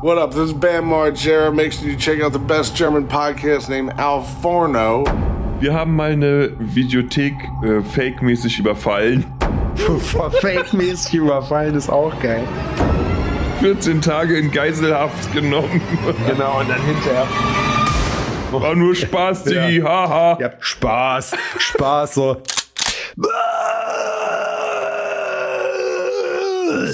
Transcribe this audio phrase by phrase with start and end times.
[0.00, 0.30] What up?
[0.30, 1.52] This is Bam Margera.
[1.52, 5.04] Make sure you check out the best German podcast named Al Forno.
[5.58, 9.24] Wir haben mal eine Videothek äh, fake-mäßig überfallen.
[10.40, 12.46] Fake-mäßig überfallen ist auch geil.
[13.58, 15.80] 14 Tage in Geiselhaft genommen.
[16.28, 17.26] Genau, und dann hinterher.
[18.52, 20.38] War nur Spaß, Diggi, haha.
[20.40, 21.32] Ja, Spaß.
[21.58, 22.36] Spaß, so.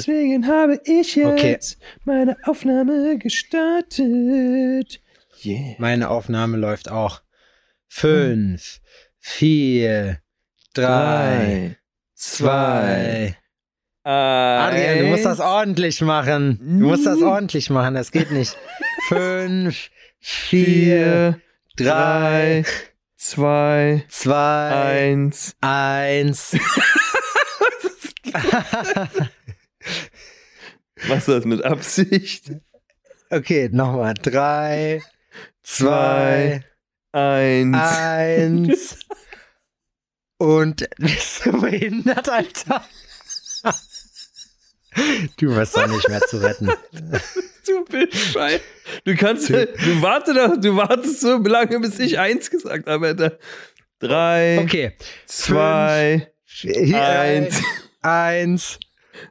[0.07, 1.59] Deswegen habe ich jetzt Okay.
[2.05, 5.01] meine Aufnahme gestartet.
[5.43, 5.77] Yeah.
[5.79, 7.23] Meine Aufnahme läuft auch.
[7.89, 8.81] Fünf,
[9.19, 10.19] vier,
[10.75, 11.79] drei,
[12.13, 13.35] zwei.
[14.03, 16.59] Adrian, du musst das ordentlich machen.
[16.61, 18.55] Du musst das ordentlich machen, das geht nicht.
[19.09, 19.89] Fünf,
[20.21, 21.41] vier,
[21.77, 22.65] drei,
[23.17, 25.57] zwei, zwei, eins.
[25.63, 26.55] eins.
[31.09, 32.51] Machst du das mit Absicht?
[33.31, 34.15] Okay, nochmal.
[34.15, 35.03] Drei,
[35.63, 36.65] zwei,
[37.13, 37.77] Eins.
[37.77, 38.99] eins.
[40.39, 42.85] Und bist du behindert, Alter?
[45.39, 46.71] Du wirst doch nicht mehr zu retten.
[47.67, 48.61] Du Bescheid.
[49.07, 49.57] Du kannst, du
[50.03, 53.39] warte doch, du wartest so lange, bis ich eins gesagt habe, Alter.
[54.01, 54.93] Drei, Okay.
[55.25, 57.63] zwei Vier, Eins.
[58.03, 58.79] Eins.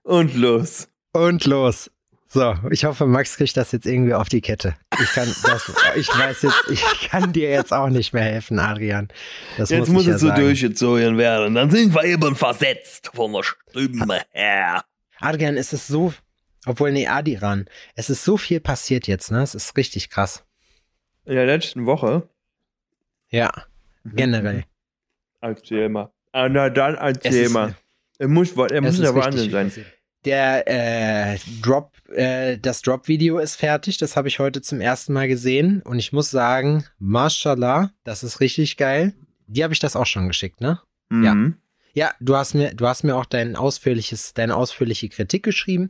[0.01, 0.87] und los.
[1.13, 1.89] Und los.
[2.27, 4.75] So, ich hoffe, Max kriegt das jetzt irgendwie auf die Kette.
[4.99, 9.09] Ich kann das, ich weiß jetzt, ich kann dir jetzt auch nicht mehr helfen, Adrian.
[9.57, 10.41] Das Jetzt muss, muss ich ja es so sagen.
[10.41, 11.53] durchgezogen werden.
[11.53, 14.83] Dann sind wir eben versetzt von der Stimme her.
[15.19, 16.11] Adrian, es ist so,
[16.65, 19.43] obwohl, nee, Adiran, es ist so viel passiert jetzt, ne?
[19.43, 20.43] Es ist richtig krass.
[21.25, 22.27] In der letzten Woche.
[23.29, 23.51] Ja,
[24.05, 24.15] Mhm.
[24.15, 24.63] generell.
[25.39, 26.11] Erzähl mal.
[26.31, 27.55] Ah, na dann Es erzähl ist-.
[28.17, 29.67] Er muss, er Es muss ja Wahnsinn sein.
[29.67, 29.87] passiert.
[30.25, 30.63] Der
[31.33, 33.97] äh, Drop, äh, das Drop-Video ist fertig.
[33.97, 35.81] Das habe ich heute zum ersten Mal gesehen.
[35.81, 39.13] Und ich muss sagen, Mashallah, das ist richtig geil.
[39.47, 40.79] Die habe ich das auch schon geschickt, ne?
[41.11, 41.35] Ja.
[41.35, 41.57] Mhm.
[41.95, 45.89] Ja, du hast mir, du hast mir auch dein ausführliches, deine ausführliche Kritik geschrieben.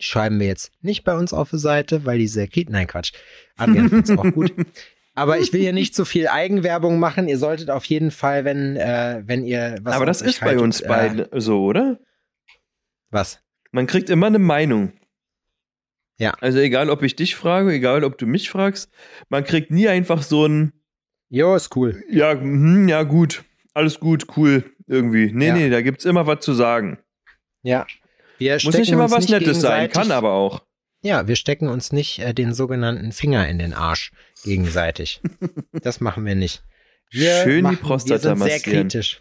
[0.00, 2.72] Die schreiben wir jetzt nicht bei uns auf der Seite, weil die sehr kritisch.
[2.72, 3.12] Nein, Quatsch.
[3.56, 4.54] Adrian find's auch gut.
[5.14, 7.28] Aber ich will hier nicht zu viel Eigenwerbung machen.
[7.28, 10.62] Ihr solltet auf jeden Fall, wenn, äh, wenn ihr was Aber das ist bei haltet,
[10.62, 11.98] uns äh, beiden so, oder?
[13.10, 13.42] Was?
[13.72, 14.92] Man kriegt immer eine Meinung.
[16.18, 16.34] Ja.
[16.40, 18.90] Also egal, ob ich dich frage, egal, ob du mich fragst,
[19.28, 20.72] man kriegt nie einfach so ein,
[21.30, 22.02] Jo, ist cool.
[22.10, 25.32] ja, mhm, ja gut, alles gut, cool, irgendwie.
[25.32, 25.54] Nee, Ja.
[25.54, 26.98] nee, da gibt's immer was zu sagen.
[27.62, 27.86] Ja.
[28.38, 30.62] Wir Muss nicht immer was nicht Nettes sein, kann aber auch.
[31.02, 34.12] Ja, wir stecken uns nicht äh, den sogenannten Finger in den Arsch
[34.44, 35.20] gegenseitig.
[35.72, 36.62] das machen wir nicht.
[37.10, 38.82] Wir Schön die machen, Prostata wir sind sehr massieren.
[38.88, 39.20] kritisch.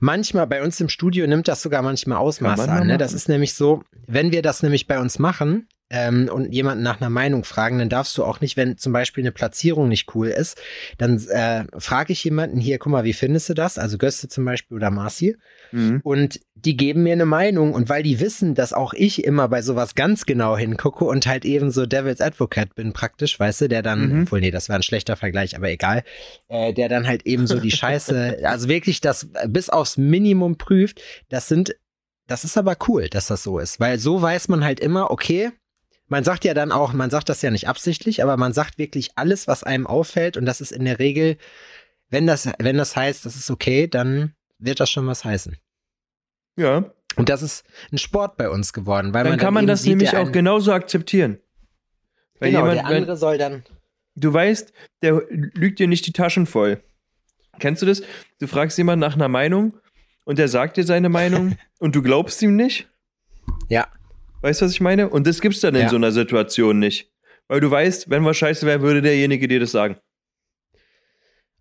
[0.00, 2.86] Manchmal bei uns im Studio nimmt das sogar manchmal man mal an.
[2.86, 2.98] Ne?
[2.98, 7.00] Das ist nämlich so, wenn wir das nämlich bei uns machen ähm, und jemanden nach
[7.02, 10.28] einer Meinung fragen, dann darfst du auch nicht, wenn zum Beispiel eine Platzierung nicht cool
[10.28, 10.58] ist,
[10.96, 13.78] dann äh, frage ich jemanden hier, guck mal, wie findest du das?
[13.78, 15.36] Also Göste zum Beispiel oder Marci.
[15.70, 16.00] Mhm.
[16.02, 19.60] Und die geben mir eine Meinung und weil die wissen, dass auch ich immer bei
[19.60, 23.82] sowas ganz genau hingucke und halt eben so Devil's Advocate bin praktisch, weißt du, der
[23.82, 24.22] dann, Mhm.
[24.22, 26.04] obwohl nee, das war ein schlechter Vergleich, aber egal,
[26.48, 31.02] äh, der dann halt eben so die Scheiße, also wirklich das bis aufs Minimum prüft,
[31.28, 31.76] das sind,
[32.28, 35.50] das ist aber cool, dass das so ist, weil so weiß man halt immer, okay,
[36.12, 39.12] man sagt ja dann auch, man sagt das ja nicht absichtlich, aber man sagt wirklich
[39.16, 41.38] alles, was einem auffällt und das ist in der Regel,
[42.10, 45.56] wenn das, wenn das heißt, das ist okay, dann wird das schon was heißen.
[46.56, 49.82] Ja, Und das ist ein Sport bei uns geworden, weil dann man kann man das
[49.82, 51.40] sieht, nämlich auch genauso akzeptieren.
[52.38, 53.64] Weil Genau, jemand, der wenn, andere soll dann.
[54.14, 56.82] du weißt, der lügt dir nicht die Taschen voll.
[57.58, 58.02] Kennst du das?
[58.38, 59.78] Du fragst jemanden nach einer Meinung
[60.24, 62.88] und der sagt dir seine Meinung und du glaubst ihm nicht?
[63.70, 63.88] Ja.
[64.42, 65.08] Weißt du, was ich meine?
[65.08, 65.88] Und das gibt's dann in Ja.
[65.88, 67.10] so einer Situation nicht.
[67.48, 69.96] Weil du weißt, wenn was scheiße wäre, würde derjenige dir das sagen.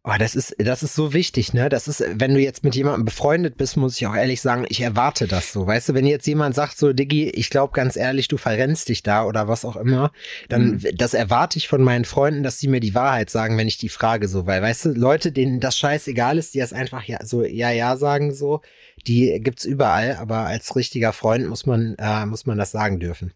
[0.04, 1.70] Oh, das ist, das ist so wichtig, ne?
[1.70, 4.82] Das ist, wenn du jetzt mit jemandem befreundet bist, muss ich auch ehrlich sagen, ich
[4.82, 5.68] erwarte das so.
[5.68, 9.04] Weißt du, wenn jetzt jemand sagt so, Diggi, ich glaube ganz ehrlich, du verrennst dich
[9.04, 10.12] da oder was auch immer,
[10.50, 10.88] dann, Mhm.
[10.96, 13.90] das erwarte ich von meinen Freunden, dass sie mir die Wahrheit sagen, wenn ich die
[13.90, 17.44] frage, so, weil, weißt du, Leute, denen das scheißegal ist, die das einfach ja, so,
[17.44, 18.62] ja, ja sagen, so,
[19.06, 23.34] die gibt's überall, aber als richtiger Freund muss man, äh, muss man das sagen dürfen.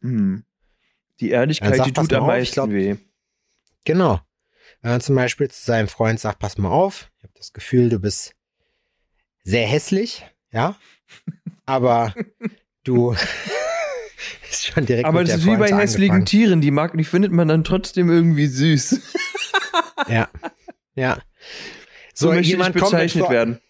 [0.00, 0.42] Hm.
[1.20, 2.96] Die Ehrlichkeit, die tut am meisten weh.
[3.84, 4.20] Genau.
[4.82, 7.88] Wenn man zum Beispiel zu seinem Freund sagt, pass mal auf, ich habe das Gefühl,
[7.88, 8.34] du bist
[9.42, 10.76] sehr hässlich, ja,
[11.66, 12.14] aber
[12.84, 13.12] du
[14.50, 16.24] ist schon direkt Aber das ist wie bei hässlichen angefangen.
[16.26, 19.00] Tieren, die mag, die findet man dann trotzdem irgendwie süß.
[20.08, 20.28] Ja,
[20.94, 21.18] ja.
[22.14, 23.60] So, möchte ich jemand kommt bezeichnet Vor- werden.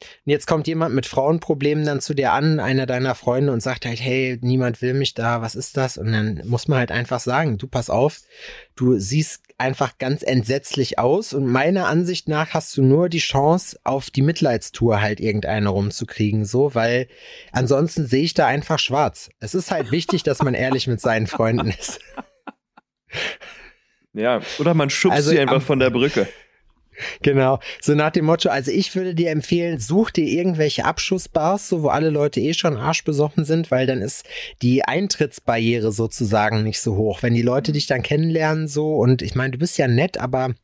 [0.00, 3.84] Und jetzt kommt jemand mit Frauenproblemen dann zu dir an, einer deiner Freunde, und sagt
[3.84, 5.98] halt, hey, niemand will mich da, was ist das?
[5.98, 8.20] Und dann muss man halt einfach sagen, du pass auf,
[8.76, 13.76] du siehst einfach ganz entsetzlich aus und meiner Ansicht nach hast du nur die Chance,
[13.82, 17.08] auf die Mitleidstour halt irgendeine rumzukriegen, so, weil
[17.50, 19.30] ansonsten sehe ich da einfach schwarz.
[19.40, 21.98] Es ist halt wichtig, dass man ehrlich mit seinen Freunden ist.
[24.12, 26.28] Ja, oder man schubst Also sie einfach am- von der Brücke.
[27.22, 27.60] Genau.
[27.80, 31.88] So nach dem Motto, also ich würde dir empfehlen, such dir irgendwelche Abschussbars, so wo
[31.88, 34.26] alle Leute eh schon arschbesoffen sind, weil dann ist
[34.62, 37.22] die Eintrittsbarriere sozusagen nicht so hoch.
[37.22, 40.54] Wenn die Leute dich dann kennenlernen so und ich meine, du bist ja nett, aber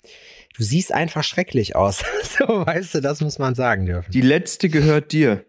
[0.57, 1.99] du siehst einfach schrecklich aus.
[2.39, 4.11] so, weißt du, das muss man sagen dürfen.
[4.11, 5.45] Die, Die letzte gehört dir.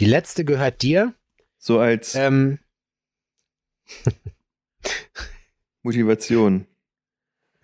[0.00, 1.14] letzte gehört dir.
[1.58, 2.58] So als Ähm,
[5.82, 6.66] Motivation.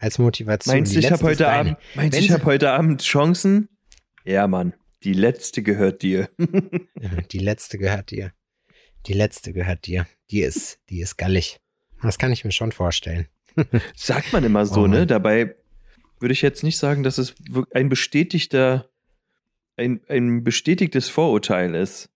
[0.05, 0.77] Als Motivation.
[0.77, 1.49] Meinst du, ich habe heute.
[1.49, 3.69] Abend, meinst ich habe heute Abend Chancen?
[4.25, 4.75] Ja, Mann.
[5.03, 6.29] Die letzte gehört dir.
[7.33, 8.33] Die letzte gehört dir.
[9.07, 10.07] Die letzte gehört dir.
[10.31, 11.61] Die ist, die ist gallig.
[12.03, 13.29] Das kann ich mir schon vorstellen.
[13.95, 15.07] Sagt man immer so, Oh ne?
[15.07, 15.57] Dabei
[16.21, 17.35] würde ich jetzt nicht sagen, dass es
[17.73, 18.89] ein bestätigter,
[19.77, 22.09] ein, ein bestätigtes Vorurteil ist.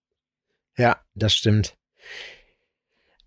[0.79, 1.77] Ja, das stimmt.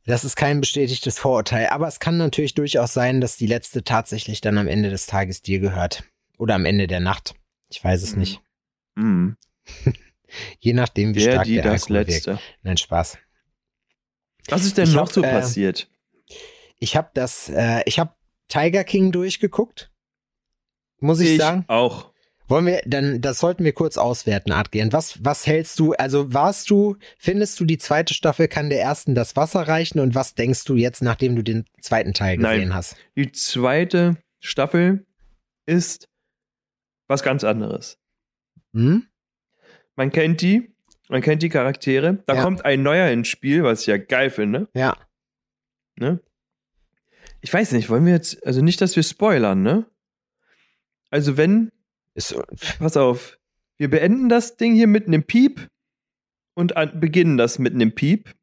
[0.05, 4.41] Das ist kein bestätigtes Vorurteil, aber es kann natürlich durchaus sein, dass die letzte tatsächlich
[4.41, 6.03] dann am Ende des Tages dir gehört.
[6.37, 7.35] Oder am Ende der Nacht.
[7.69, 8.19] Ich weiß es Mhm.
[8.19, 8.41] nicht.
[8.95, 9.37] Mhm.
[10.59, 12.09] Je nachdem, wie Der, stark die, der das Alkohol wirkt.
[12.09, 12.39] letzte.
[12.63, 13.17] Nein, Spaß.
[14.47, 15.87] Was ist denn Ich noch hab, so äh, passiert?
[16.79, 18.15] Ich habe das, äh, ich habe
[18.47, 19.91] Tiger King durchgeguckt.
[20.99, 21.63] Muss ich, sagen.
[21.67, 22.10] auch.
[22.51, 24.91] Wollen wir, dann, das sollten wir kurz auswerten, Adrian.
[24.91, 29.15] Was, was hältst du, also warst du, findest du, die zweite Staffel kann der ersten
[29.15, 32.73] das Wasser reichen und was denkst du jetzt, nachdem du den zweiten Teil gesehen Nein.
[32.73, 32.97] hast?
[33.15, 35.05] Die zweite Staffel
[35.65, 36.09] ist
[37.07, 37.97] was ganz anderes.
[38.73, 39.07] Hm?
[39.95, 40.75] Man kennt die,
[41.07, 42.21] man kennt die Charaktere.
[42.25, 42.43] Da Ja.
[42.43, 44.67] kommt ein neuer ins Spiel, was ich ja geil finde.
[44.73, 44.97] Ja.
[45.97, 46.19] Ne?
[47.39, 49.85] Ich weiß nicht, wollen wir jetzt, also nicht, dass wir spoilern, ne?
[51.09, 51.71] Also wenn,
[52.13, 52.35] Ist,
[52.79, 53.37] pass auf,
[53.77, 55.67] wir beenden das Ding hier mit einem Piep
[56.55, 58.35] und an, beginnen das mit einem Piep,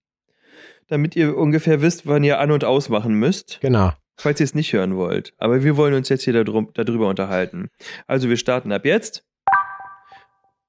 [0.88, 3.92] damit ihr ungefähr wisst, wann ihr an- und ausmachen müsst, genau.
[4.16, 5.34] falls ihr es nicht hören wollt.
[5.38, 7.68] Aber wir wollen uns jetzt hier darum, darüber unterhalten.
[8.06, 9.24] Also wir starten ab jetzt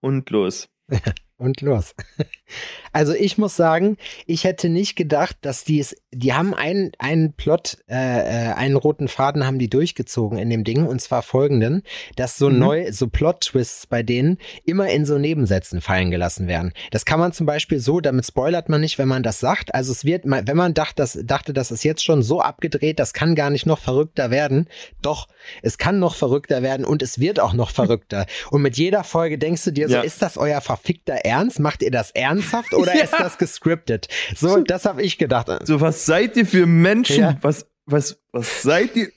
[0.01, 0.69] und los.
[1.39, 1.95] Und los.
[2.91, 7.33] Also ich muss sagen, ich hätte nicht gedacht, dass die es, die haben einen, einen
[7.33, 11.83] Plot, äh, äh, einen roten Faden haben die durchgezogen in dem Ding und zwar folgenden,
[12.15, 12.57] dass so Mhm.
[12.57, 16.73] neu, so Plot-Twists bei denen immer in so Nebensätzen fallen gelassen werden.
[16.89, 19.75] Das kann man zum Beispiel so, damit spoilert man nicht, wenn man das sagt.
[19.75, 23.13] Also es wird, wenn man dachte, das, dachte, das ist jetzt schon so abgedreht, das
[23.13, 24.67] kann gar nicht noch verrückter werden.
[25.03, 25.27] Doch,
[25.61, 28.25] es kann noch verrückter werden und es wird auch noch verrückter.
[28.49, 30.01] Und mit jeder Folge denkst du dir so, Ja.
[30.01, 31.59] ist das euer verfickter Ernst?
[31.59, 33.03] Macht ihr das ernsthaft oder Ja.
[33.03, 34.07] ist das gescriptet?
[34.35, 35.47] So, das habe ich gedacht.
[35.65, 37.19] So, was seid ihr für Menschen?
[37.19, 37.37] Ja.
[37.41, 39.09] Was, was, was seid ihr?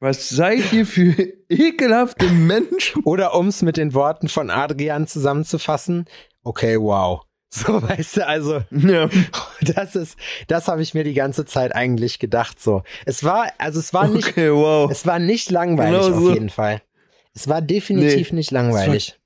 [0.00, 1.14] Was seid ihr für
[1.48, 3.02] ekelhafte Menschen?
[3.04, 6.06] Oder um es mit den Worten von Adrian zusammenzufassen,
[6.42, 7.22] okay, wow.
[7.50, 9.08] So, weißt du, also, Ja.
[9.60, 10.16] das ist,
[10.48, 12.82] das habe ich mir die ganze Zeit eigentlich gedacht, so.
[13.06, 14.90] Es war, also es war nicht, Okay, wow.
[14.90, 16.32] es war nicht langweilig Genau auf so.
[16.32, 16.82] jeden Fall.
[17.34, 19.20] Es war definitiv Nee, nicht langweilig.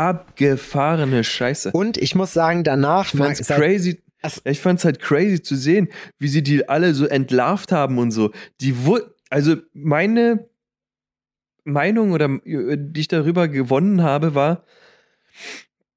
[0.00, 1.72] Abgefahrene Scheiße.
[1.72, 4.02] Und ich muss sagen, danach, Ich fand's seit- crazy.
[4.22, 5.88] Also- Ich fand's halt crazy zu sehen,
[6.18, 8.32] wie sie die alle so entlarvt haben und so.
[8.60, 8.74] Die
[9.30, 10.48] also meine
[11.64, 14.64] Meinung oder äh, die ich darüber gewonnen habe, war,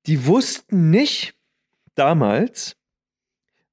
[0.06, 1.36] die wussten nicht
[1.96, 2.76] damals,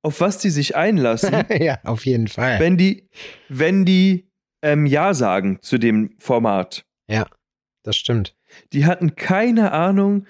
[0.02, 2.58] auf was die sich einlassen, ja, auf jeden Fall.
[2.60, 3.08] wenn die,
[3.48, 4.30] wenn die
[4.62, 6.84] ähm, Ja sagen zu dem Format.
[7.82, 8.36] Das stimmt.
[8.72, 10.26] Die hatten keine Ahnung,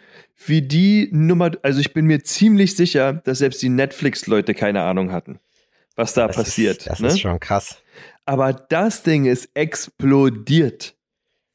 [0.46, 1.52] wie die Nummer.
[1.62, 5.38] Also ich bin mir ziemlich sicher, dass selbst die Netflix-Leute keine Ahnung hatten,
[5.96, 6.78] was da das passiert.
[6.78, 7.08] Ist, das ne?
[7.08, 7.82] ist schon krass.
[8.24, 10.94] Aber das Ding ist explodiert.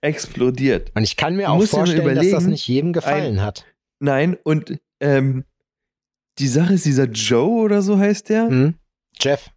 [0.02, 0.92] Explodiert.
[0.94, 3.66] Und ich kann mir auch vorstellen, dass das nicht jedem gefallen hat.
[4.00, 5.46] Nein, und ähm,
[6.38, 8.76] die Sache ist, dieser Joe oder so heißt der, Hm?
[9.20, 9.50] Jeff.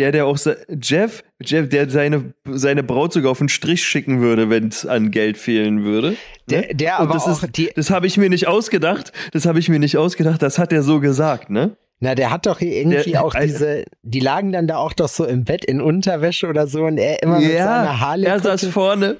[0.00, 0.36] Der, der auch
[0.82, 5.10] Jeff, Jeff, der seine, seine Braut sogar auf den Strich schicken würde, wenn es an
[5.12, 6.16] Geld fehlen würde.
[6.48, 6.74] Der, ne?
[6.74, 9.12] der Und aber das auch ist- die, Das habe ich mir nicht ausgedacht.
[9.32, 10.42] Das habe ich mir nicht ausgedacht.
[10.42, 11.76] Das hat er so gesagt, ne?
[12.02, 13.46] na, der hat doch hier irgendwie Der- auch Alter.
[13.46, 16.96] diese, die lagen dann da auch doch so im Bett in Unterwäsche oder so und
[16.96, 18.26] er immer mit seiner Harley.
[18.26, 19.18] er saß vorne.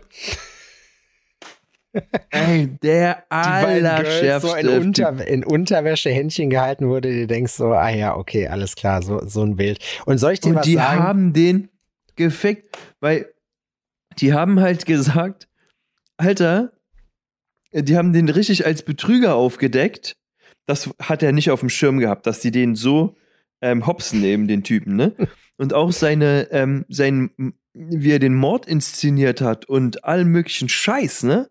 [2.30, 4.48] Ey, der die allerschärfste.
[4.48, 8.76] so in, Unter, in Unterwäsche Händchen gehalten wurde, du denkst so, ah ja, okay, alles
[8.76, 9.78] klar, so, so ein Bild.
[10.06, 11.02] Und soll ich dir Und was die sagen?
[11.02, 11.68] haben den
[12.16, 13.32] gefickt, weil
[14.18, 15.48] die haben halt gesagt,
[16.16, 16.72] Alter,
[17.72, 20.16] die haben den richtig als Betrüger aufgedeckt.
[20.66, 23.16] Das hat er nicht auf dem Schirm gehabt, dass die den so
[23.62, 25.14] ähm, hopsen nehmen, den Typen, ne?
[25.56, 27.30] Und auch seine, ähm, sein,
[27.74, 31.50] wie er den Mord inszeniert hat und allen möglichen Scheiß, ne?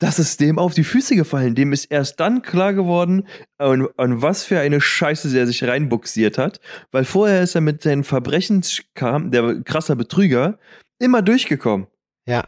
[0.00, 1.54] Das ist dem auf die Füße gefallen.
[1.56, 3.26] Dem ist erst dann klar geworden,
[3.58, 6.60] an, an was für eine Scheiße er sich reinbuxiert hat.
[6.92, 8.62] Weil vorher ist er mit seinen Verbrechen
[8.94, 10.58] kam, der krasser Betrüger,
[11.00, 11.88] immer durchgekommen.
[12.26, 12.44] Ja.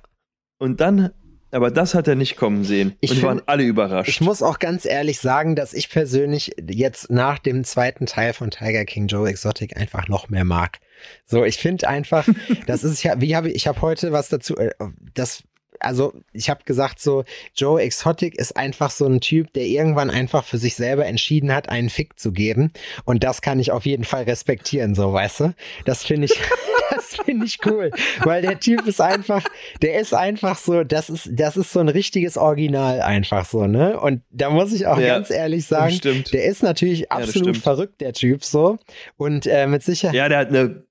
[0.59, 1.11] Und dann,
[1.51, 2.95] aber das hat er nicht kommen sehen.
[3.01, 4.09] Ich und find- waren alle überrascht.
[4.09, 8.51] Ich muss auch ganz ehrlich sagen, dass ich persönlich jetzt nach dem zweiten Teil von
[8.51, 10.79] Tiger King Joe Exotic einfach noch mehr mag.
[11.27, 12.29] So, ich finde einfach,
[12.67, 14.71] das ist ja, wie habe ich, ich habe heute was dazu, äh,
[15.15, 15.43] das,
[15.79, 17.25] also ich habe gesagt so,
[17.55, 21.69] Joe Exotic ist einfach so ein Typ, der irgendwann einfach für sich selber entschieden hat,
[21.69, 22.73] einen Fick zu geben.
[23.05, 25.55] Und das kann ich auf jeden Fall respektieren, so, weißt du?
[25.87, 26.39] Das finde ich,
[26.91, 27.91] das finde ich cool.
[28.25, 29.45] Weil der Typ ist einfach,
[29.81, 33.99] der ist einfach so, das ist, das ist so ein richtiges Original einfach so, ne?
[33.99, 35.99] Und da muss ich auch Ja, ganz ehrlich sagen,
[36.33, 37.59] der ist natürlich absolut stimmt.
[37.65, 38.79] verrückt, der Typ so.
[39.17, 40.15] Und äh, mit Sicherheit.
[40.15, 40.85] ja, der hat eine.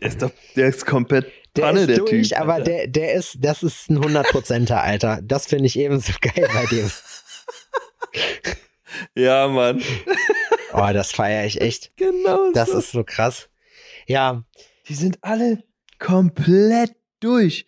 [0.00, 1.26] Ist, doch, der ist komplett
[1.58, 2.40] Der Panne, ist der durch, Typ.
[2.40, 2.64] aber Alter.
[2.70, 5.20] der, der ist, das ist ein 100%er, Alter.
[5.22, 6.90] Das finde ich ebenso geil bei dem.
[9.14, 9.82] Ja, Mann.
[10.72, 11.92] Oh, das feiere ich echt.
[11.96, 12.78] Genau Das so.
[12.78, 13.48] ist so krass.
[14.06, 14.44] Ja,
[14.88, 15.62] Die sind alle
[15.98, 17.66] komplett durch.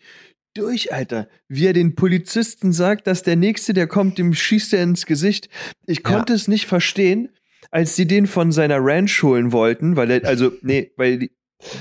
[0.54, 1.28] Durch, Alter.
[1.48, 5.48] Wie er den Polizisten sagt, dass der Nächste, der kommt, dem schießt er ins Gesicht.
[5.86, 6.02] Ich Ja.
[6.04, 7.28] konnte es nicht verstehen,
[7.70, 11.30] als sie den von seiner Ranch holen wollten, weil er, also, nee, weil die,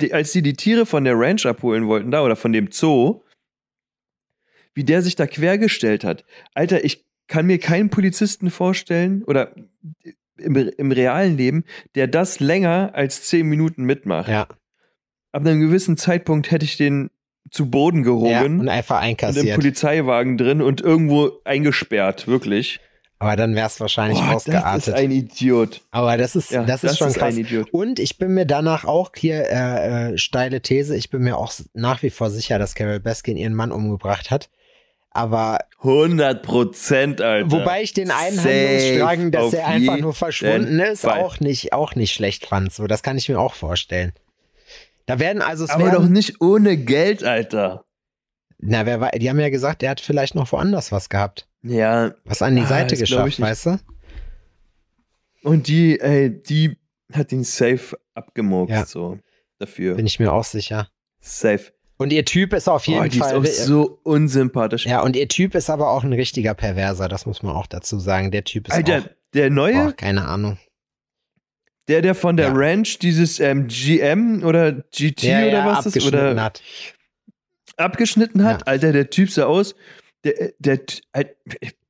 [0.01, 3.21] die, als sie die Tiere von der Ranch abholen wollten, da, oder von dem Zoo,
[4.73, 6.25] wie der sich da quergestellt hat.
[6.53, 9.53] Alter, ich kann mir keinen Polizisten vorstellen, oder
[10.37, 11.63] im, im realen Leben,
[11.95, 14.47] der das länger als zehn Minuten mitmacht ja,
[15.31, 17.09] ab einem gewissen Zeitpunkt hätte ich den
[17.51, 18.03] zu Boden ja.
[18.03, 19.55] gehoben Und einfach und im einkassiert.
[19.55, 22.79] Polizeiwagen drin und irgendwo eingesperrt, wirklich.
[23.21, 24.93] Aber dann wäre es wahrscheinlich Boah, das ist ausgeartet.
[24.95, 25.81] ein Idiot.
[25.91, 27.33] Aber das ist, Ja, das ist schon krass.
[27.33, 27.67] ein Idiot.
[27.73, 31.51] Und ich bin mir danach auch hier äh, äh, steile These, ich bin mir auch
[31.73, 34.49] nach wie vor sicher, dass Carol Baskin ihren Mann umgebracht hat.
[35.11, 37.51] Aber 100 Prozent, Alter.
[37.51, 41.19] wobei ich den einen Safe, Handlungsstrang, dass er einfach nur verschwunden ist, Fall.
[41.19, 42.71] auch nicht, auch nicht schlecht fand.
[42.71, 44.13] So, das kann ich mir auch vorstellen.
[45.07, 47.83] Da werden also es Aber werden, doch nicht ohne Geld, Alter.
[48.59, 51.47] Na, wer wei- die haben ja gesagt, der hat vielleicht noch woanders was gehabt.
[51.63, 53.79] Ja, Was an die Ah, Seite geschafft, weißt du?
[55.43, 56.77] und die, ey, die
[57.13, 58.85] hat ihn safe abgemurkt, Ja.
[58.85, 59.17] so.
[59.57, 59.95] Dafür.
[59.95, 60.89] Bin ich mir auch sicher.
[61.21, 61.73] safe.
[61.97, 63.35] Und ihr Typ ist auf jeden Oh, die ist Fall.
[63.35, 64.85] auch so unsympathisch.
[64.85, 67.99] ja, und ihr Typ ist aber auch ein richtiger Perverser, das muss man auch dazu
[67.99, 68.31] sagen.
[68.31, 70.57] Der Typ ist Alter, auch, der neue, oh, keine Ahnung.
[71.89, 72.53] der, der von der Ja.
[72.55, 76.61] Ranch dieses ähm, GM oder GT Der oder ja was das abgeschnitten oder hat.
[77.79, 78.61] Abgeschnitten hat.
[78.61, 78.67] Ja.
[78.67, 79.75] Alter, der Typ sah aus,
[80.23, 80.79] der, der,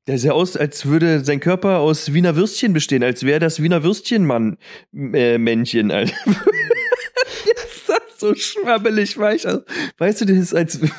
[0.08, 3.84] der sah aus, als würde sein Körper aus Wiener Würstchen bestehen, als wäre das Wiener
[3.84, 4.58] Würstchenmann
[4.94, 6.16] äh, Männchen, Alter.
[6.26, 9.62] das sah so schwabbelig weich aus.
[9.98, 10.80] Weißt du, das ist als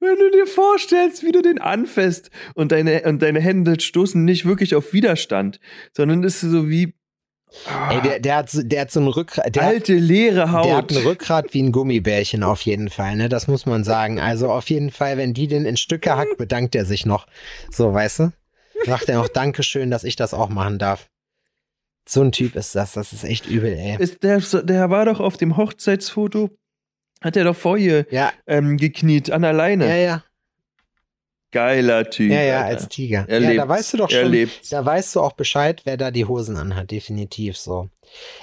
[0.00, 4.46] Wenn du dir vorstellst, wie du den anfasst und deine, und deine Hände stoßen nicht
[4.46, 5.60] wirklich auf Widerstand,
[5.94, 6.94] sondern es ist so wie
[7.66, 9.54] ah, Ey, der, der, hat, so- der hat so ein Rückgrat.
[9.54, 10.66] Der, hat- alte, leere Haut.
[10.66, 13.28] der hat ein Rückgrat wie ein Gummibärchen auf jeden Fall, ne?
[13.28, 14.20] Das muss man sagen.
[14.20, 17.26] Also auf jeden Fall, wenn die den in Stücke hackt, bedankt er sich noch.
[17.70, 18.32] So, weißt du?
[18.86, 21.08] Sagt er noch Dankeschön, dass ich das auch machen darf.
[22.08, 22.92] So ein Typ ist das.
[22.92, 23.96] Das ist echt übel, ey.
[23.98, 26.50] Ist der, der war doch auf dem Hochzeitsfoto,
[27.20, 29.86] hat er doch vor ihr Ja, ähm, gekniet, an der Leine.
[29.88, 30.24] ja, ja.
[31.50, 32.30] Geiler Typ.
[32.30, 33.24] Ja, ja, als Tiger.
[33.26, 33.60] Er ja, lebt.
[33.60, 36.90] da weißt du doch schon, da weißt du auch Bescheid, wer da die Hosen anhat,
[36.90, 37.88] definitiv so.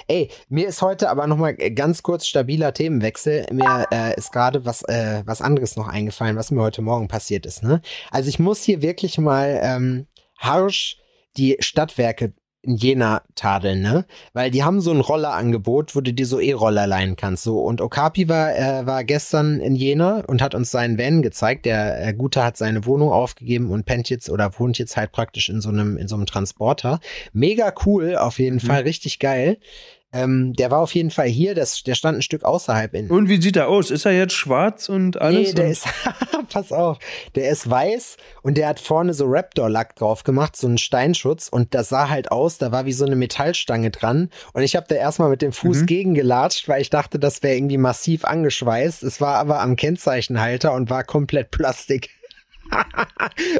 [0.08, 3.46] Ey, mir ist heute aber nochmal ganz kurz stabiler Themenwechsel.
[3.52, 7.46] Mir äh, ist gerade was, äh, was anderes noch eingefallen, was mir heute Morgen passiert
[7.46, 7.62] ist.
[7.62, 7.80] Ne?
[8.10, 10.06] Also ich muss hier wirklich mal ähm,
[10.38, 10.98] harsch
[11.36, 12.32] die Stadtwerke
[12.66, 14.04] in Jena tadeln, ne?
[14.32, 17.44] Weil die haben so ein Rollerangebot, wo du dir so E-Roller leihen kannst.
[17.44, 21.66] So und Okapi war äh, war gestern in Jena und hat uns seinen Van gezeigt.
[21.66, 25.48] Der äh, Gute hat seine Wohnung aufgegeben und pennt jetzt oder wohnt jetzt halt praktisch
[25.48, 27.00] in so einem in so einem Transporter.
[27.32, 29.58] Mega cool, auf jeden Fall richtig geil.
[30.16, 31.54] Ähm, der war auf jeden Fall hier.
[31.54, 33.10] Das, der stand ein Stück außerhalb in.
[33.10, 33.90] Und wie sieht er aus?
[33.90, 35.48] Ist er jetzt schwarz und alles?
[35.48, 35.86] Nee, der ist,
[36.50, 36.98] pass auf,
[37.34, 41.74] der ist weiß und der hat vorne so Raptor-Lack drauf gemacht, so einen Steinschutz und
[41.74, 44.94] das sah halt aus, da war wie so eine Metallstange dran und ich habe da
[44.94, 45.86] erstmal mit dem Fuß Mhm.
[45.86, 49.02] gegengelatscht, weil ich dachte, das wäre irgendwie massiv angeschweißt.
[49.02, 52.10] Es war aber am Kennzeichenhalter und war komplett Plastik.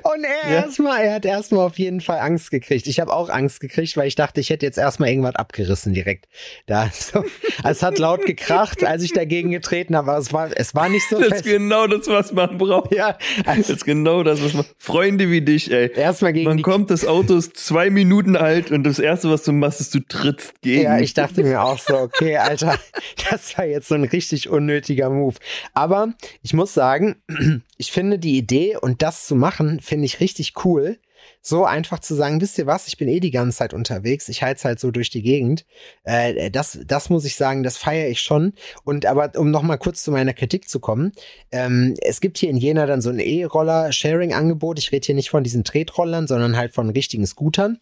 [0.02, 0.56] Und er Ja.
[0.62, 2.86] erstmal, er hat erstmal auf jeden Fall Angst gekriegt.
[2.86, 6.26] Ich habe auch Angst gekriegt, weil ich dachte, ich hätte jetzt erstmal irgendwas abgerissen direkt.
[6.66, 7.25] Da so,
[7.64, 11.08] es hat laut gekracht, als ich dagegen getreten habe, aber es war, es war nicht
[11.08, 11.44] so Das ist fest.
[11.44, 12.94] genau das, was man braucht.
[12.94, 14.64] Ja, Das also ist genau das, was man.
[14.78, 15.90] Freunde wie dich, ey.
[15.94, 19.52] erstmal gegen Man kommt, das Auto ist zwei Minuten alt und das erste, was du
[19.52, 20.82] machst, ist, du trittst gegen.
[20.82, 22.78] Ja, ich dachte mir auch so, okay, Alter,
[23.30, 25.36] das war jetzt so ein richtig unnötiger Move.
[25.75, 27.16] Aber ich muss sagen,
[27.76, 30.99] ich finde die Idee und das zu machen, finde ich richtig cool.
[31.43, 34.43] So einfach zu sagen, wisst ihr was, ich bin eh die ganze Zeit unterwegs, ich
[34.43, 35.65] heiz halt so durch die Gegend.
[36.05, 38.53] Äh, das, das muss ich sagen, das feiere ich schon.
[38.85, 41.12] Und aber um nochmal kurz zu meiner Kritik zu kommen,
[41.50, 44.79] ähm, es gibt hier in Jena dann so ein E-Roller-Sharing-Angebot.
[44.79, 47.79] Ich rede hier nicht von diesen Tretrollern, sondern halt von richtigen Scootern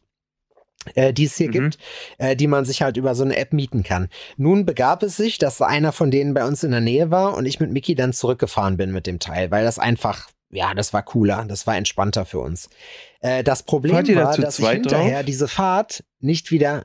[0.95, 1.53] äh, die es hier Mhm.
[1.53, 1.79] gibt,
[2.19, 4.09] äh, die man sich halt über so eine App mieten kann.
[4.37, 7.47] Nun begab es sich, dass einer von denen bei uns in der Nähe war und
[7.47, 11.03] ich mit Mickey dann zurückgefahren bin mit dem Teil, weil das einfach, ja, das war
[11.03, 12.69] cooler, das war entspannter für uns.
[13.21, 15.27] Äh, das Problem war, dass ich hinterher drauf?
[15.27, 16.85] diese Fahrt nicht wieder.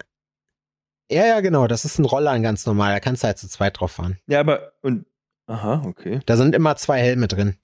[1.12, 3.48] Ja, ja, genau, das ist ein Roller, ein ganz normal, da kannst du halt zu
[3.48, 4.18] zweit drauf fahren.
[4.28, 5.06] Ja, aber, und,
[5.48, 6.20] aha, okay.
[6.26, 7.58] Da sind immer zwei Helme drin.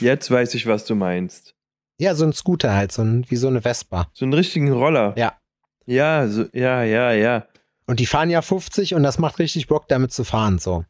[0.00, 1.54] Jetzt weiß ich, was du meinst.
[2.00, 4.08] Ja, so ein Scooter halt, so ein, wie so eine Vespa.
[4.12, 5.14] So einen richtigen Roller.
[5.16, 5.38] Ja.
[5.86, 7.46] Ja, so, ja, ja, ja.
[7.86, 10.84] Und die fahren ja 50 und das macht richtig Bock, damit zu fahren, so.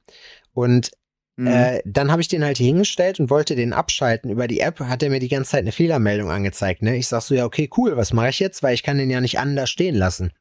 [0.52, 0.90] Und
[1.38, 1.46] Mhm.
[1.46, 4.28] Äh, dann habe ich den halt hier hingestellt und wollte den abschalten.
[4.30, 6.82] Über die App hat er mir die ganze Zeit eine Fehlermeldung angezeigt.
[6.82, 6.96] Ne?
[6.96, 8.64] Ich sag so, ja, okay, cool, was mache ich jetzt?
[8.64, 10.32] Weil ich kann den ja nicht anders stehen lassen.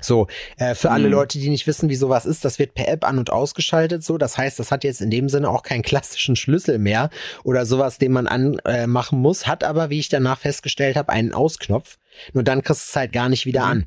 [0.00, 1.12] So, äh, für alle Mhm.
[1.12, 4.02] Leute, die nicht wissen, wie sowas ist, das wird per App an- und ausgeschaltet.
[4.02, 7.10] So, das heißt, das hat jetzt in dem Sinne auch keinen klassischen Schlüssel mehr
[7.44, 11.34] oder sowas, den man anmachen äh, muss, hat aber, wie ich danach festgestellt habe, einen
[11.34, 11.98] Ausknopf.
[12.32, 13.70] Nur dann kriegst du es halt gar nicht wieder Mhm.
[13.70, 13.86] an.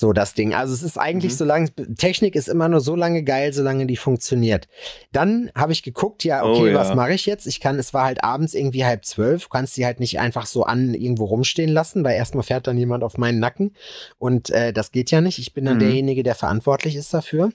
[0.00, 0.54] So das Ding.
[0.54, 1.36] Also es ist eigentlich Mhm.
[1.38, 4.68] so lange, Technik ist immer nur so lange geil, solange die funktioniert.
[5.10, 6.74] Dann habe ich geguckt, ja, okay, Oh ja.
[6.74, 7.48] was mache ich jetzt?
[7.48, 10.46] Ich kann, es war halt abends irgendwie halb zwölf, du kannst die halt nicht einfach
[10.46, 13.74] so an irgendwo rumstehen lassen, weil erstmal fährt dann jemand auf meinen Nacken
[14.18, 15.40] und äh, das geht ja nicht.
[15.40, 15.80] Ich bin dann Mhm.
[15.80, 17.50] derjenige, der verantwortlich ist dafür.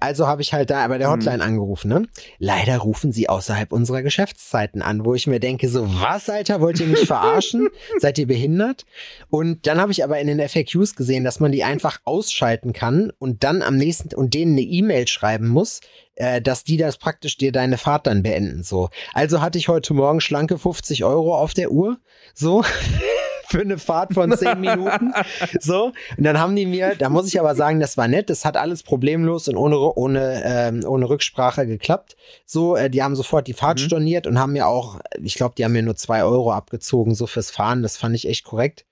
[0.00, 1.12] Also habe ich halt da bei der Mhm.
[1.12, 1.88] Hotline angerufen.
[1.88, 2.08] Ne?
[2.38, 6.80] Leider rufen sie außerhalb unserer Geschäftszeiten an, wo ich mir denke, so was, Alter, wollt
[6.80, 7.68] ihr mich verarschen?
[7.98, 8.86] Seid ihr behindert?
[9.28, 13.12] Und dann habe ich aber in den FAQs gesehen, dass man die einfach ausschalten kann
[13.18, 15.80] und dann am nächsten und denen eine E-Mail schreiben muss,
[16.14, 18.62] äh, dass die das praktisch dir deine Fahrt dann beenden.
[18.62, 18.88] So.
[19.12, 21.98] Also hatte ich heute Morgen schlanke 50 Euro auf der Uhr.
[22.34, 22.64] So.
[23.50, 25.12] Für eine Fahrt von 10 Minuten.
[25.58, 25.92] So.
[26.16, 28.30] Und dann haben die mir, da muss ich aber sagen, das war nett.
[28.30, 32.16] Das hat alles problemlos und ohne, ohne, ähm, ohne Rücksprache geklappt.
[32.46, 33.84] So, äh, die haben sofort die Fahrt Mhm.
[33.84, 37.26] storniert und haben mir auch, ich glaube, die haben mir nur zwei Euro abgezogen, so
[37.26, 37.82] fürs Fahren.
[37.82, 38.84] Das fand ich echt korrekt.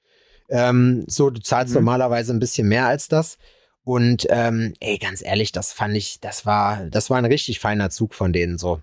[0.49, 1.81] Ähm, so, du zahlst Mhm.
[1.81, 3.39] normalerweise ein bisschen mehr als das.
[3.85, 7.91] Und ähm, ey, ganz ehrlich, das fand ich, das war, das war ein richtig feiner
[7.91, 8.81] Zug von denen, so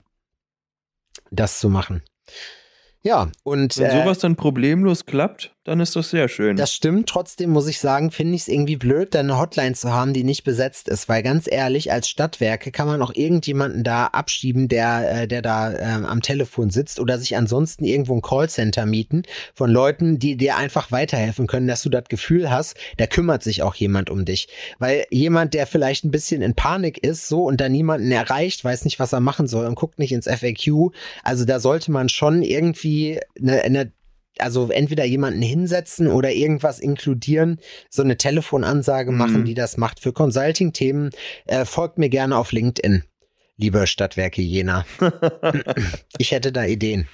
[1.32, 2.02] das zu machen.
[3.06, 6.58] Ja, und Wenn äh, sowas dann problemlos klappt, dann ist das sehr schön.
[6.58, 7.08] das stimmt.
[7.08, 10.24] Trotzdem muss ich sagen, finde ich es irgendwie blöd, da eine Hotline zu haben, die
[10.24, 11.08] nicht besetzt ist.
[11.08, 15.72] Weil ganz ehrlich, als Stadtwerke kann man auch irgendjemanden da abschieben, der, äh, der da
[15.74, 19.22] ähm, am Telefon sitzt oder sich ansonsten irgendwo ein Callcenter mieten
[19.54, 23.62] von Leuten, die dir einfach weiterhelfen können, dass du das Gefühl hast, da kümmert sich
[23.62, 24.48] auch jemand um dich.
[24.80, 28.84] Weil jemand, der vielleicht ein bisschen in Panik ist, so und da niemanden erreicht, weiß
[28.84, 30.92] nicht, was er machen soll und guckt nicht ins FAQ.
[31.24, 32.95] Also da sollte man schon irgendwie
[33.40, 33.92] eine, eine
[34.38, 39.18] also entweder jemanden hinsetzen oder irgendwas inkludieren, so eine Telefonansage Mhm.
[39.18, 40.00] machen, die das macht.
[40.00, 41.12] Für Consulting-Themen
[41.46, 43.04] äh, folgt mir gerne auf LinkedIn,
[43.58, 44.86] liebe Stadtwerke Jena.
[46.18, 47.08] ich hätte da Ideen.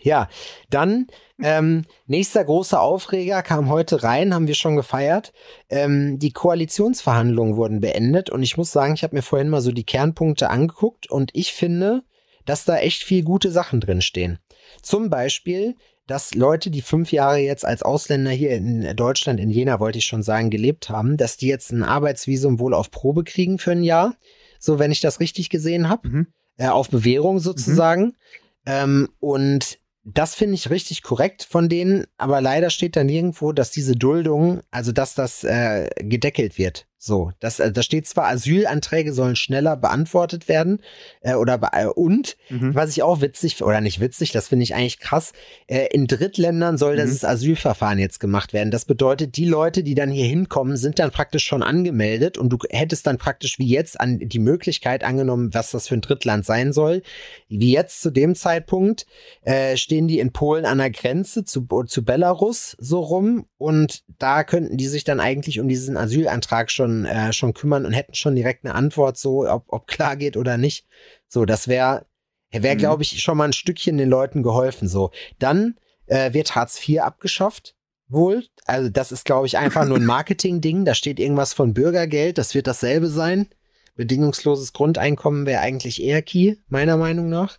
[0.00, 0.28] Ja,
[0.70, 1.06] dann
[1.42, 5.32] ähm, nächster großer Aufreger kam heute rein, haben wir schon gefeiert.
[5.70, 9.72] Ähm, die Koalitionsverhandlungen wurden beendet und ich muss sagen, ich habe mir vorhin mal so
[9.72, 12.02] die Kernpunkte angeguckt und ich finde,
[12.48, 14.38] dass da echt viel gute Sachen drin stehen.
[14.82, 19.80] Zum Beispiel, dass Leute, die fünf Jahre jetzt als Ausländer hier in Deutschland, in Jena
[19.80, 23.58] wollte ich schon sagen, gelebt haben, dass die jetzt ein Arbeitsvisum wohl auf Probe kriegen
[23.58, 24.16] für ein Jahr.
[24.58, 26.08] So, wenn ich das richtig gesehen habe.
[26.08, 26.26] Mhm.
[26.56, 28.16] Äh, auf Bewährung sozusagen.
[28.64, 33.70] Ähm, und das finde ich richtig korrekt von denen, aber leider steht da nirgendwo, dass
[33.70, 36.86] diese Duldung, also dass das äh, gedeckelt wird.
[37.00, 40.80] So, das, äh, da steht zwar, Asylanträge sollen schneller beantwortet werden
[41.20, 42.74] äh, oder be äh, und Mhm.
[42.74, 45.32] was ich auch witzig oder nicht witzig, das finde ich eigentlich krass.
[45.68, 46.98] Äh, in Drittländern soll Mhm.
[46.98, 48.70] das Asylverfahren jetzt gemacht werden.
[48.72, 52.58] Das bedeutet, die Leute, die dann hier hinkommen, sind dann praktisch schon angemeldet und du
[52.70, 56.72] hättest dann praktisch wie jetzt an die Möglichkeit angenommen, was das für ein Drittland sein
[56.72, 57.02] soll.
[57.48, 59.06] Wie jetzt zu dem Zeitpunkt
[59.42, 64.42] äh, stehen die in Polen an der Grenze zu, zu Belarus so rum und da
[64.42, 68.34] könnten die sich dann eigentlich um diesen Asylantrag schon, äh, schon kümmern und hätten schon
[68.36, 70.86] direkt eine Antwort, so ob, ob klar geht oder nicht.
[71.28, 72.06] So, das wäre
[72.50, 72.78] Wäre, Mhm.
[72.78, 74.88] glaube ich, schon mal ein Stückchen den Leuten geholfen.
[74.88, 75.10] So.
[75.38, 77.74] Dann äh, wird Hartz IV abgeschafft.
[78.08, 78.42] Wohl.
[78.64, 80.86] Also, das ist, glaube ich, einfach nur ein Marketing-Ding.
[80.86, 82.38] Da steht irgendwas von Bürgergeld.
[82.38, 83.48] Das wird dasselbe sein.
[83.96, 87.58] Bedingungsloses Grundeinkommen wäre eigentlich eher Key, meiner Meinung nach.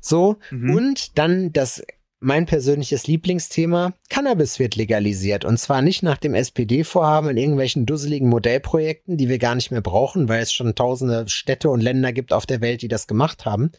[0.00, 0.36] So.
[0.52, 0.70] Mhm.
[0.76, 1.82] Und dann das,
[2.20, 3.92] mein persönliches Lieblingsthema.
[4.08, 5.44] Cannabis wird legalisiert.
[5.44, 9.80] Und zwar nicht nach dem SPD-Vorhaben in irgendwelchen dusseligen Modellprojekten, die wir gar nicht mehr
[9.80, 13.44] brauchen, weil es schon tausende Städte und Länder gibt auf der Welt, die das gemacht
[13.44, 13.70] haben.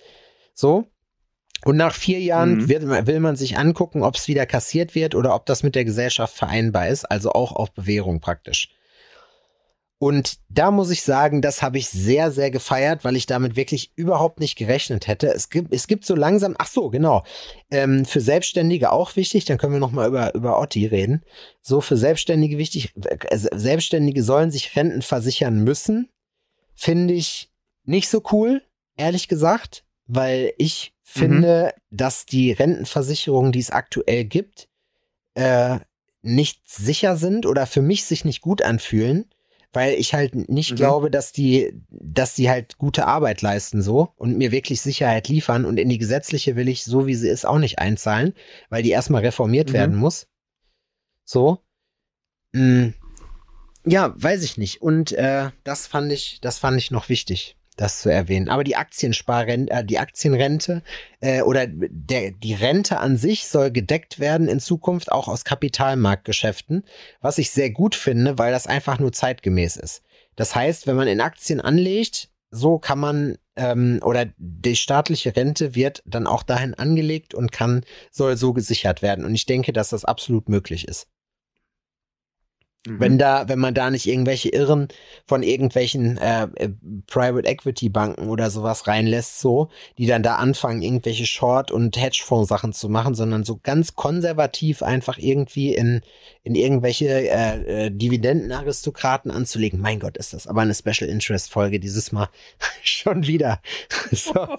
[0.53, 0.87] So.
[1.65, 2.69] Und nach vier Jahren Mhm.
[2.69, 5.83] wird, will man sich angucken, ob es wieder kassiert wird oder ob das mit der
[5.83, 8.69] Gesellschaft vereinbar ist, also auch auf Bewährung praktisch.
[10.01, 13.91] Und da muss ich sagen, das habe ich sehr, sehr gefeiert, weil ich damit wirklich
[13.97, 15.27] überhaupt nicht gerechnet hätte.
[15.27, 17.25] Es gibt, es gibt so langsam, ach so, genau,
[17.69, 21.23] ähm, für Selbstständige auch wichtig, dann können wir nochmal über, über Otti reden.
[21.61, 26.07] So für Selbstständige wichtig, äh, Selbstständige sollen sich Renten versichern müssen,
[26.75, 27.51] finde ich
[27.83, 28.61] nicht so cool,
[28.95, 34.69] ehrlich gesagt, weil ich finde, dass die Rentenversicherungen, die es aktuell gibt,
[35.33, 35.79] äh,
[36.21, 39.25] nicht sicher sind oder für mich sich nicht gut anfühlen,
[39.73, 40.75] weil ich halt nicht Mhm.
[40.75, 45.65] glaube, dass die, dass die halt gute Arbeit leisten so und mir wirklich Sicherheit liefern
[45.65, 48.33] und in die gesetzliche will ich so wie sie ist auch nicht einzahlen,
[48.69, 49.73] weil die erstmal reformiert Mhm.
[49.73, 50.27] werden muss.
[51.25, 51.59] So.
[52.53, 52.89] Mm.
[53.85, 54.81] Ja, weiß ich nicht.
[54.81, 58.49] Und äh, das fand ich, das fand ich noch wichtig, das zu erwähnen.
[58.49, 60.83] Aber die Aktiensparrente, äh, die Aktienrente
[61.21, 66.83] äh, oder der, die Rente an sich soll gedeckt werden in Zukunft auch aus Kapitalmarktgeschäften,
[67.21, 70.01] was ich sehr gut finde, weil das einfach nur zeitgemäß ist.
[70.35, 75.75] Das heißt, wenn man in Aktien anlegt, so kann man ähm, oder die staatliche Rente
[75.75, 79.25] wird dann auch dahin angelegt und kann soll so gesichert werden.
[79.25, 81.07] Und ich denke, dass das absolut möglich ist.
[82.87, 82.99] Mhm.
[82.99, 84.87] Wenn da, wenn man da nicht irgendwelche Irren
[85.27, 86.69] von irgendwelchen äh, äh,
[87.07, 92.71] Private Equity Banken oder sowas reinlässt, so, die dann da anfangen, irgendwelche Short- und Hedgefonds-Sachen
[92.71, 96.01] zu machen, sondern so ganz konservativ einfach irgendwie in,
[96.43, 99.81] in irgendwelche äh, äh, Dividendenaristokraten anzulegen.
[99.81, 102.29] Mein Gott, ist das aber eine Special Interest Folge dieses Mal
[102.83, 103.61] schon wieder.
[104.11, 104.47] so.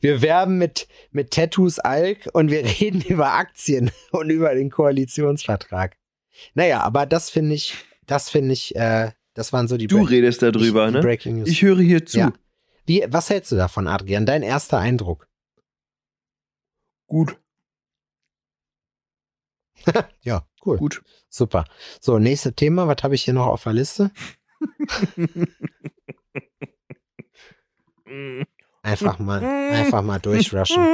[0.00, 5.94] Wir werben mit, mit Tattoos Alk und wir reden über Aktien und über den Koalitionsvertrag.
[6.54, 7.74] Naja, aber das finde ich,
[8.06, 11.00] das finde ich, äh, das waren so die, Du Break- redest darüber, die ne?
[11.00, 11.48] Breaking News.
[11.48, 12.18] Ich höre hier zu.
[12.18, 12.32] Ja.
[12.86, 14.26] Wie, was hältst du davon, Adrian?
[14.26, 15.28] Dein erster Eindruck?
[17.06, 17.38] Gut,
[20.22, 20.78] Ja, cool.
[20.78, 21.02] gut.
[21.28, 21.64] Super.
[22.00, 22.86] So, nächstes Thema.
[22.88, 24.10] Was habe ich hier noch auf der Liste?
[28.84, 29.42] Einfach mal,
[29.72, 30.84] einfach mal durchrushen.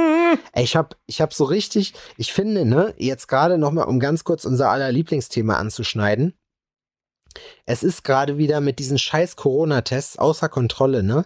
[0.53, 4.23] Ey, Ich habe ich hab so richtig, ich finde, ne, jetzt gerade nochmal, um ganz
[4.23, 6.33] kurz unser aller Lieblingsthema anzuschneiden.
[7.65, 11.25] Es ist gerade wieder mit diesen scheiß Corona-Tests außer Kontrolle, ne?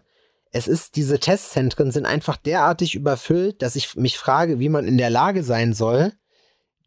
[0.51, 4.97] Es ist, diese Testzentren sind einfach derartig überfüllt, dass ich mich frage, wie man in
[4.97, 6.13] der Lage sein soll,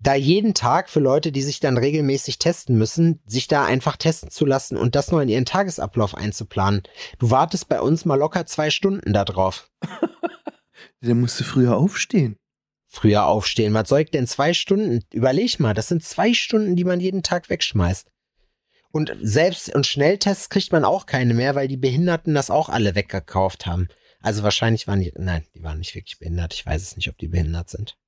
[0.01, 4.31] da jeden Tag für Leute, die sich dann regelmäßig testen müssen, sich da einfach testen
[4.31, 6.83] zu lassen und das nur in ihren Tagesablauf einzuplanen.
[7.19, 9.71] Du wartest bei uns mal locker zwei Stunden da drauf.
[11.01, 12.37] Dann musst du früher aufstehen.
[12.87, 13.75] früher aufstehen.
[13.75, 15.05] Was soll ich denn zwei Stunden?
[15.13, 18.09] Überleg mal, das sind zwei Stunden, die man jeden Tag wegschmeißt.
[18.91, 22.95] Und selbst und Schnelltests kriegt man auch keine mehr, weil die Behinderten das auch alle
[22.95, 23.89] weggekauft haben.
[24.21, 26.55] Also wahrscheinlich waren die, nein, die waren nicht wirklich behindert.
[26.55, 27.99] Ich weiß es nicht, ob die behindert sind.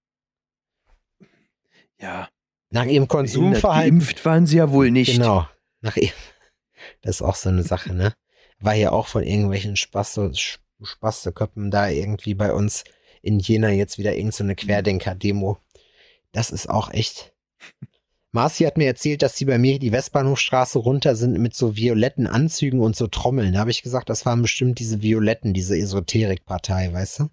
[2.00, 2.28] Ja.
[2.70, 3.98] Nach ihrem Konsumverhalten.
[3.98, 5.14] Geimpft waren sie ja wohl nicht.
[5.14, 5.46] Genau.
[5.80, 6.14] Nach ihrem,
[7.02, 8.14] das ist auch so eine Sache, ne?
[8.60, 10.32] War hier auch von irgendwelchen Spaste,
[10.82, 12.84] Spasteköppen da irgendwie bei uns
[13.22, 15.58] in Jena jetzt wieder irgendeine so Querdenker-Demo.
[16.32, 17.34] Das ist auch echt.
[18.32, 22.28] Marci hat mir erzählt, dass sie bei mir die Westbahnhofstraße runter sind mit so violetten
[22.28, 23.54] Anzügen und so Trommeln.
[23.54, 27.30] Da habe ich gesagt, das waren bestimmt diese Violetten, diese Esoterik-Partei, weißt du?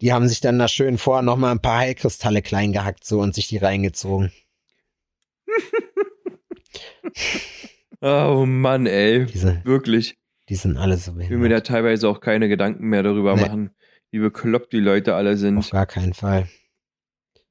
[0.00, 3.34] Die haben sich dann da schön vorher nochmal ein paar Heilkristalle klein gehackt so und
[3.34, 4.32] sich die reingezogen.
[8.00, 9.24] Oh Mann, ey.
[9.26, 10.18] Diese, Wirklich.
[10.48, 11.68] die sind alle so Ich will mir behindert.
[11.68, 13.42] da teilweise auch keine Gedanken mehr darüber Nee.
[13.42, 13.70] machen,
[14.10, 15.70] wie bekloppt die Leute alle Auf sind.
[15.70, 16.48] gar keinen Fall.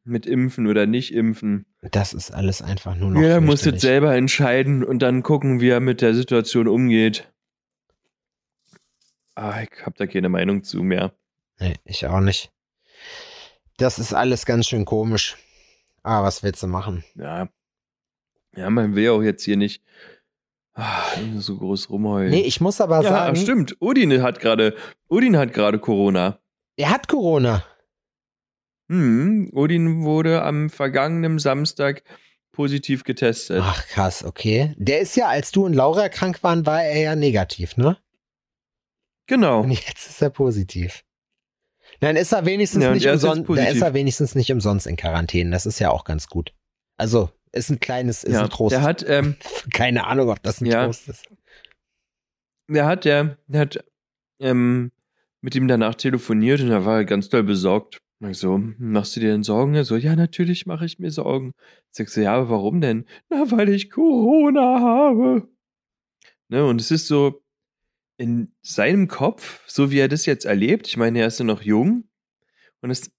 [0.04, 1.66] Mit Impfen oder nicht Impfen.
[1.82, 3.22] Das ist alles einfach nur noch.
[3.22, 7.32] Jeder muss jetzt selber entscheiden und dann gucken, wie er mit der Situation umgeht.
[9.36, 11.16] Ah, ich hab da keine Meinung zu mehr.
[11.64, 12.52] Nee, ich auch nicht.
[13.78, 15.38] Das ist alles ganz schön komisch.
[16.04, 17.06] Ah, was willst du machen?
[17.16, 17.48] Ja.
[18.54, 19.82] Ja, man will auch jetzt hier nicht
[20.74, 21.02] ah,
[21.38, 22.32] so groß rumheulen.
[22.32, 23.78] Nee, ich muss aber ja, sagen, stimmt.
[23.82, 24.76] Udin hat gerade,
[25.10, 26.38] Udin hat gerade Corona.
[26.76, 27.64] er hat Corona.
[28.90, 32.04] Hm, Odin wurde am vergangenen Samstag
[32.52, 33.62] positiv getestet.
[33.64, 34.76] Ach, krass, okay.
[34.78, 37.98] Der ist ja, als du und Laura krank waren, war er ja negativ, ne?
[39.28, 39.62] Genau.
[39.62, 41.06] Und jetzt ist er positiv.
[42.04, 44.96] Dann ist er wenigstens Ja, nicht er umsonst, da ist er wenigstens nicht umsonst in
[44.96, 45.52] Quarantäne.
[45.52, 46.54] Das ist ja auch ganz gut.
[46.98, 48.74] Also, ist ein kleines, ist ja, ein Trost.
[48.74, 49.36] der hat, ähm,
[49.74, 50.86] Keine Ahnung, ob das ein Ja.
[50.86, 51.26] Trost ist.
[52.70, 53.84] der hat, der, der hat
[54.40, 54.92] ähm,
[55.42, 58.00] mit ihm danach telefoniert und er war ganz doll besorgt.
[58.30, 59.76] Ich so, "Hm, machst du dir denn Sorgen?
[59.76, 61.52] Er so, ja, natürlich mache ich mir Sorgen.
[61.92, 63.06] Sagst du, ja, aber warum denn?
[63.30, 65.50] Na, weil ich Corona habe.
[66.48, 67.43] Ne, und es ist so
[68.18, 71.62] in seinem Kopf, so wie er das jetzt erlebt, ich meine, er ist ja noch
[71.62, 72.10] jung
[72.82, 73.12] und es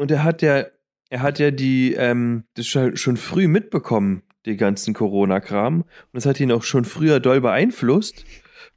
[0.00, 0.64] und er hat ja,
[1.10, 5.82] er hat ja die, ähm, das schon früh mitbekommen, die ganzen Corona-Kram.
[5.82, 8.24] Und das hat ihn auch schon früher doll beeinflusst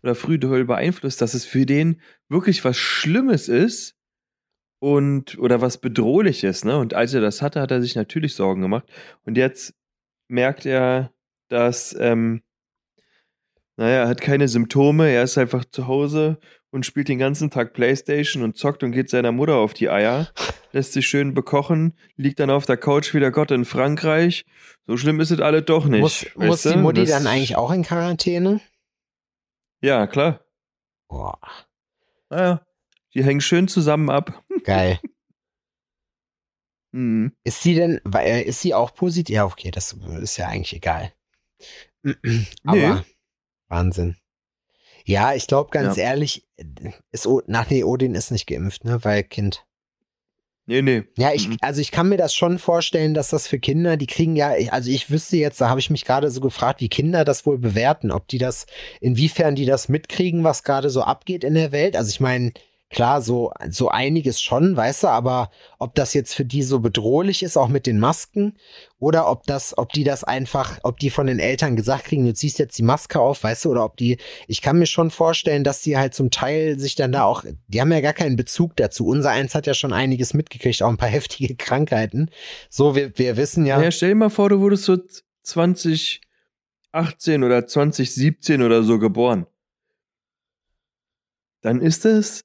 [0.02, 3.96] oder früh doll beeinflusst, dass es für den wirklich was Schlimmes ist
[4.80, 6.78] und oder was Bedrohliches, ne?
[6.78, 8.86] Und als er das hatte, hat er sich natürlich Sorgen gemacht.
[9.24, 9.74] Und jetzt
[10.28, 11.13] merkt er,
[11.48, 12.41] dass, ähm,
[13.77, 16.39] naja, er hat keine Symptome, er ist einfach zu Hause
[16.71, 20.29] und spielt den ganzen Tag Playstation und zockt und geht seiner Mutter auf die Eier,
[20.71, 24.45] lässt sich schön bekochen, liegt dann auf der Couch wie der Gott in Frankreich.
[24.88, 26.01] So schlimm ist es alle doch nicht.
[26.01, 26.75] Muss, muss die?
[26.77, 28.59] Mutti Das- dann eigentlich auch in Quarantäne?
[29.81, 30.39] Ja, klar.
[31.09, 31.38] Boah,
[32.29, 32.65] Naja,
[33.13, 34.43] die hängen schön zusammen ab.
[34.63, 34.99] geil.
[36.95, 37.36] Mhm.
[37.43, 39.33] Ist sie denn, äh, ist sie auch positiv?
[39.33, 41.12] Ja, okay, das ist ja eigentlich egal.
[42.65, 43.03] Aber
[43.69, 44.15] Wahnsinn.
[45.06, 46.04] Ja, ich glaube ganz Ja.
[46.04, 46.47] ehrlich,
[47.12, 49.65] ist, nach nee, Odin ist nicht geimpft, ne, weil Kind.
[50.65, 51.04] Nee, nee.
[51.17, 51.58] Ja, ich, Mhm.
[51.60, 54.89] also ich kann mir das schon vorstellen, dass das für Kinder, die kriegen ja, also
[54.89, 58.12] ich wüsste jetzt, da habe ich mich gerade so gefragt, wie Kinder das wohl bewerten,
[58.12, 58.65] ob die das,
[59.02, 61.97] inwiefern die das mitkriegen, was gerade so abgeht in der Welt.
[61.97, 62.54] Also ich meine,
[62.93, 67.43] klar, so, so einiges schon, weißt du, aber ob das jetzt für die so bedrohlich
[67.43, 68.56] ist, auch mit den Masken,
[68.99, 72.34] oder ob das, ob die das einfach, ob die von den Eltern gesagt kriegen, du
[72.34, 75.65] ziehst jetzt die Maske auf, weißt du, oder ob die, ich kann mir schon vorstellen,
[75.65, 78.77] dass die halt zum Teil sich dann da auch, die haben ja gar keinen Bezug
[78.77, 79.08] dazu.
[79.08, 82.29] Unser eins hat ja schon einiges mitgekriegt, auch ein paar heftige Krankheiten.
[82.69, 83.82] So, wir, wir wissen ja.
[83.82, 83.91] Ja.
[83.91, 84.97] stell dir mal vor, du wurdest so
[85.43, 89.47] 2018 oder 2017 oder so geboren.
[91.62, 92.43] Dann ist es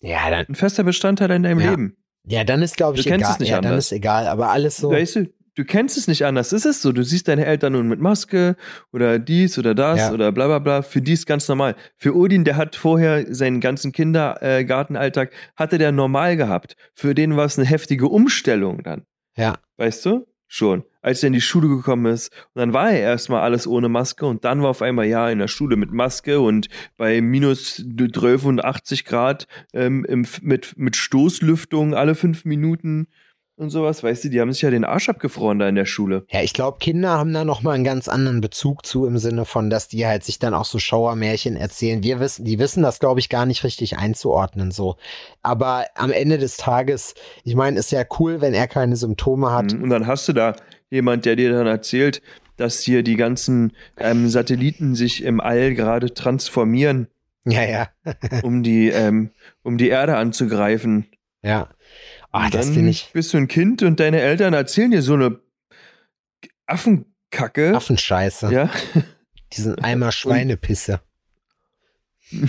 [0.00, 1.70] Ja, dann, ein fester Bestandteil in deinem Ja.
[1.70, 1.96] Leben.
[2.26, 3.32] ja, dann ist, glaube ich, Du kennst egal.
[3.34, 3.86] es nicht ja, dann anders.
[3.86, 4.90] ist egal, aber alles so.
[4.90, 6.52] Weißt du, du kennst es nicht anders.
[6.52, 6.92] Es ist so.
[6.92, 8.56] Du siehst deine Eltern nun mit Maske
[8.92, 10.12] oder dies oder das Ja.
[10.12, 10.82] oder bla bla bla.
[10.82, 11.76] Für die ist ganz normal.
[11.96, 16.76] Für Odin, der hat vorher seinen ganzen Kindergartenalltag, hatte der normal gehabt.
[16.94, 19.04] Für den war es eine heftige Umstellung dann.
[19.36, 19.54] Ja.
[19.76, 20.26] Weißt du?
[20.56, 20.84] Schon.
[21.02, 22.28] Als er in die Schule gekommen ist.
[22.54, 25.40] Und dann war er erstmal alles ohne Maske und dann war auf einmal ja in
[25.40, 30.94] der Schule mit Maske und bei minus 12 und 80 Grad ähm, im, mit, mit
[30.94, 33.08] Stoßlüftung alle fünf Minuten
[33.56, 34.02] und sowas.
[34.02, 36.24] Weißt du, die haben sich ja den Arsch abgefroren da in der Schule.
[36.30, 39.44] Ja, ich glaube, Kinder haben da noch mal einen ganz anderen Bezug zu im Sinne
[39.44, 42.02] von, dass die halt sich dann auch so Schauermärchen erzählen.
[42.02, 44.96] Wir wissen, die wissen das, glaube ich, gar nicht richtig einzuordnen so.
[45.42, 47.14] Aber am Ende des Tages,
[47.44, 49.72] ich meine, ist ja cool, wenn er keine Symptome hat.
[49.72, 49.82] Mhm.
[49.82, 50.56] Und dann hast du da
[50.90, 52.22] jemand, der dir dann erzählt,
[52.56, 57.08] dass hier die ganzen ähm, Satelliten sich im All gerade transformieren,
[57.44, 57.88] Ja, ja,
[58.42, 59.30] um die, ähm,
[59.62, 61.06] um die Erde anzugreifen.
[61.42, 61.68] ja.
[62.34, 65.40] Und das finde ich bist du ein Kind und deine Eltern erzählen dir so eine
[66.66, 67.74] Affenkacke.
[67.76, 68.52] Affenscheiße.
[68.52, 68.70] Ja.
[69.52, 71.00] Diesen Eimer Schweinepisse.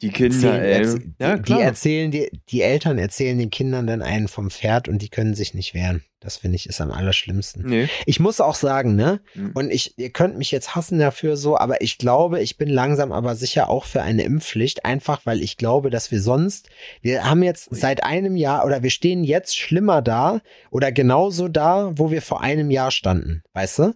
[0.00, 0.74] Die Kinder, Erzählen- ey.
[0.84, 4.88] erz- Ja, die, die erzählen die, die Eltern erzählen den Kindern dann einen vom Pferd
[4.88, 6.04] und die können sich nicht wehren.
[6.20, 7.64] Das finde ich ist am allerschlimmsten.
[7.64, 7.88] Nee.
[8.04, 9.20] Ich muss auch sagen, ne?
[9.34, 9.52] Mhm.
[9.54, 13.12] Und ich, ihr könnt mich jetzt hassen dafür so, aber ich glaube, ich bin langsam
[13.12, 16.70] aber sicher auch für eine Impfpflicht, einfach weil ich glaube, dass wir sonst,
[17.02, 21.92] wir haben jetzt seit einem Jahr oder wir stehen jetzt schlimmer da oder genauso da,
[21.96, 23.94] wo wir vor einem Jahr standen, weißt du?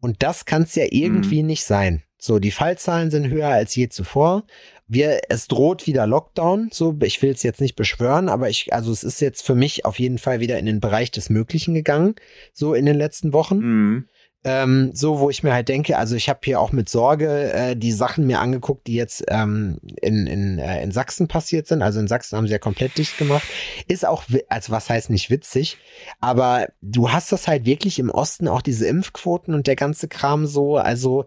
[0.00, 2.02] Und das kann es ja irgendwie nicht sein.
[2.18, 4.44] So, die Fallzahlen sind höher als je zuvor.
[4.86, 6.68] Wir, es droht wieder Lockdown.
[6.72, 9.84] So, ich will es jetzt nicht beschwören, aber ich, also es ist jetzt für mich
[9.84, 12.14] auf jeden Fall wieder in den Bereich des Möglichen gegangen.
[12.52, 13.58] So in den letzten Wochen.
[13.58, 14.08] Mhm.
[14.46, 17.76] Ähm, so, wo ich mir halt denke, also ich habe hier auch mit Sorge äh,
[17.76, 21.80] die Sachen mir angeguckt, die jetzt ähm, in, in, äh, in Sachsen passiert sind.
[21.80, 23.44] Also in Sachsen haben sie ja komplett dicht gemacht.
[23.88, 25.78] Ist auch, also was heißt nicht witzig,
[26.20, 30.46] aber du hast das halt wirklich im Osten auch diese Impfquoten und der ganze Kram
[30.46, 30.76] so.
[30.76, 31.24] Also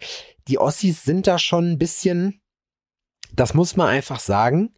[0.47, 2.39] die Ossis sind da schon ein bisschen,
[3.33, 4.73] das muss man einfach sagen,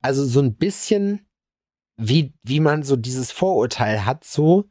[0.00, 1.26] also so ein bisschen,
[1.96, 4.64] wie, wie man so dieses Vorurteil hat, so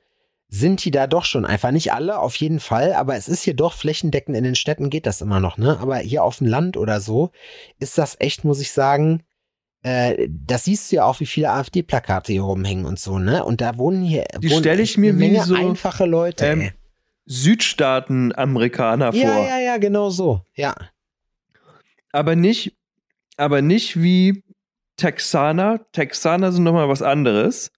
[0.49, 1.71] sind die da doch schon einfach.
[1.71, 5.05] Nicht alle, auf jeden Fall, aber es ist hier doch flächendeckend in den Städten geht
[5.05, 5.77] das immer noch, ne?
[5.81, 7.31] Aber hier auf dem Land oder so
[7.79, 9.23] ist das echt, muss ich sagen,
[9.83, 13.43] äh, das siehst du ja auch, wie viele AfD-Plakate hier rumhängen und so, ne?
[13.43, 16.45] Und da wohnen hier Die wohnen stell ich mir eine wie Menge so, einfache Leute.
[16.45, 16.71] ähm.
[17.29, 19.45] Südstaaten-Amerikaner Ja, vor.
[19.45, 20.41] ja, ja, genau so.
[20.55, 20.75] Ja.
[22.13, 22.76] Aber nicht,
[23.37, 24.43] aber nicht wie
[24.97, 25.85] Texaner.
[25.91, 27.71] Texaner sind nochmal was anderes.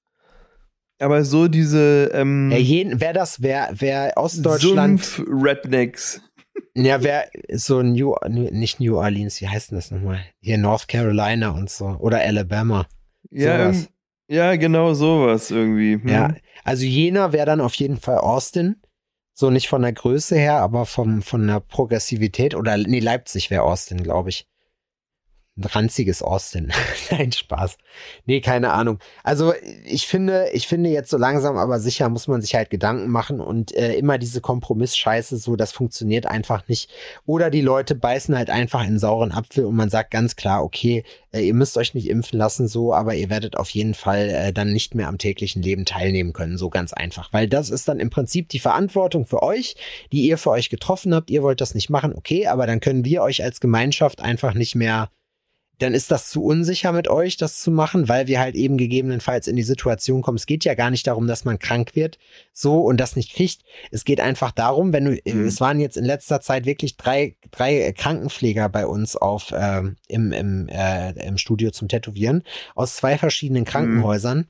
[1.02, 6.22] Aber so diese ähm, Ja, jeden, wer das, wer, wer Ostdeutschland, Sumpf-Rednecks.
[6.76, 10.20] ja, wer so New, nicht New Orleans, wie heißt denn das nochmal?
[10.42, 11.96] Hier North Carolina und so.
[12.00, 12.86] Oder Alabama.
[13.30, 13.90] Ja, Sowas.
[14.30, 15.94] ja, genau sowas irgendwie.
[15.94, 16.08] Hm.
[16.08, 18.82] Ja, also Jena wäre dann auf jeden Fall Austin.
[19.34, 22.56] So nicht von der Größe her, aber vom, von der Progressivität.
[22.56, 24.49] Oder nee, Leipzig wäre Austin, glaube ich.
[25.60, 26.72] Ein ranziges Austin.
[27.12, 27.78] Nein, Spaß.
[28.26, 29.00] Nee, keine Ahnung.
[29.24, 33.10] Also ich finde, ich finde jetzt so langsam, aber sicher muss man sich halt Gedanken
[33.10, 36.90] machen und äh, immer diese Kompromissscheiße, so das funktioniert einfach nicht.
[37.26, 40.64] Oder die Leute beißen halt einfach in einen sauren Apfel und man sagt ganz klar,
[40.64, 44.30] okay, äh, ihr müsst euch nicht impfen lassen, so, aber ihr werdet auf jeden Fall
[44.30, 47.34] äh, dann nicht mehr am täglichen Leben teilnehmen können, so ganz einfach.
[47.34, 49.76] Weil das ist dann im Prinzip die Verantwortung für euch,
[50.14, 51.30] die ihr für euch getroffen habt.
[51.30, 54.76] Ihr wollt das nicht machen, okay, aber dann können wir euch als Gemeinschaft einfach nicht
[54.76, 55.10] mehr
[55.80, 59.48] dann ist das zu unsicher mit euch, das zu machen, weil wir halt eben gegebenenfalls
[59.48, 60.38] in die Situation kommen.
[60.38, 62.18] Es geht ja gar nicht darum, dass man krank wird,
[62.54, 63.62] so und das nicht kriegt.
[63.92, 65.48] Es geht einfach darum, wenn du, Mhm.
[65.48, 70.32] es waren jetzt in letzter Zeit wirklich drei, drei Krankenpfleger bei uns auf ähm, im,
[70.32, 72.44] im, äh, im Studio zum Tätowieren
[72.76, 74.48] aus zwei verschiedenen Krankenhäusern.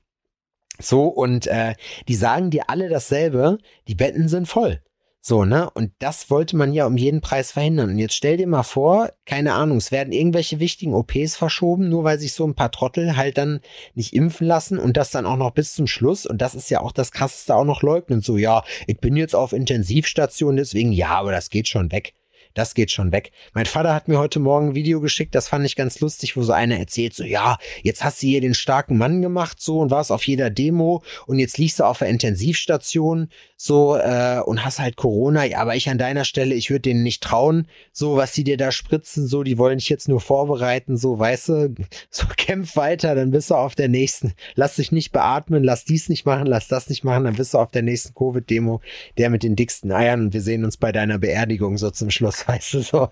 [0.81, 1.75] So, und äh,
[2.07, 4.81] die sagen dir alle dasselbe, die Betten sind voll.
[5.21, 5.69] So, ne?
[5.71, 7.89] Und das wollte man ja um jeden Preis verhindern.
[7.89, 12.05] Und jetzt stell dir mal vor, keine Ahnung, es werden irgendwelche wichtigen OPs verschoben, nur
[12.05, 13.60] weil sich so ein paar Trottel halt dann
[13.95, 16.25] nicht impfen lassen und das dann auch noch bis zum Schluss.
[16.25, 18.21] Und das ist ja auch das krasseste auch noch leugnen.
[18.21, 22.13] So, ja, ich bin jetzt auf Intensivstation, deswegen, ja, aber das geht schon weg.
[22.60, 23.32] Das geht schon weg.
[23.54, 26.41] Mein Vater hat mir heute Morgen ein Video geschickt, das fand ich ganz lustig, wo
[26.43, 29.91] so einer erzählt, so, ja, jetzt hast du hier den starken Mann gemacht, so, und
[29.91, 34.80] warst auf jeder Demo und jetzt liegst du auf der Intensivstation, so, äh, und hast
[34.80, 38.34] halt Corona, ja, aber ich an deiner Stelle, ich würde denen nicht trauen, so, was
[38.34, 41.76] die dir da spritzen, so, die wollen dich jetzt nur vorbereiten, so, weißt du,
[42.10, 46.10] so, kämpf weiter, dann bist du auf der nächsten, lass dich nicht beatmen, lass dies
[46.10, 48.82] nicht machen, lass das nicht machen, dann bist du auf der nächsten Covid-Demo,
[49.17, 52.48] der mit den dicksten Eiern und wir sehen uns bei deiner Beerdigung so zum Schluss,
[52.49, 53.09] weißt du, so,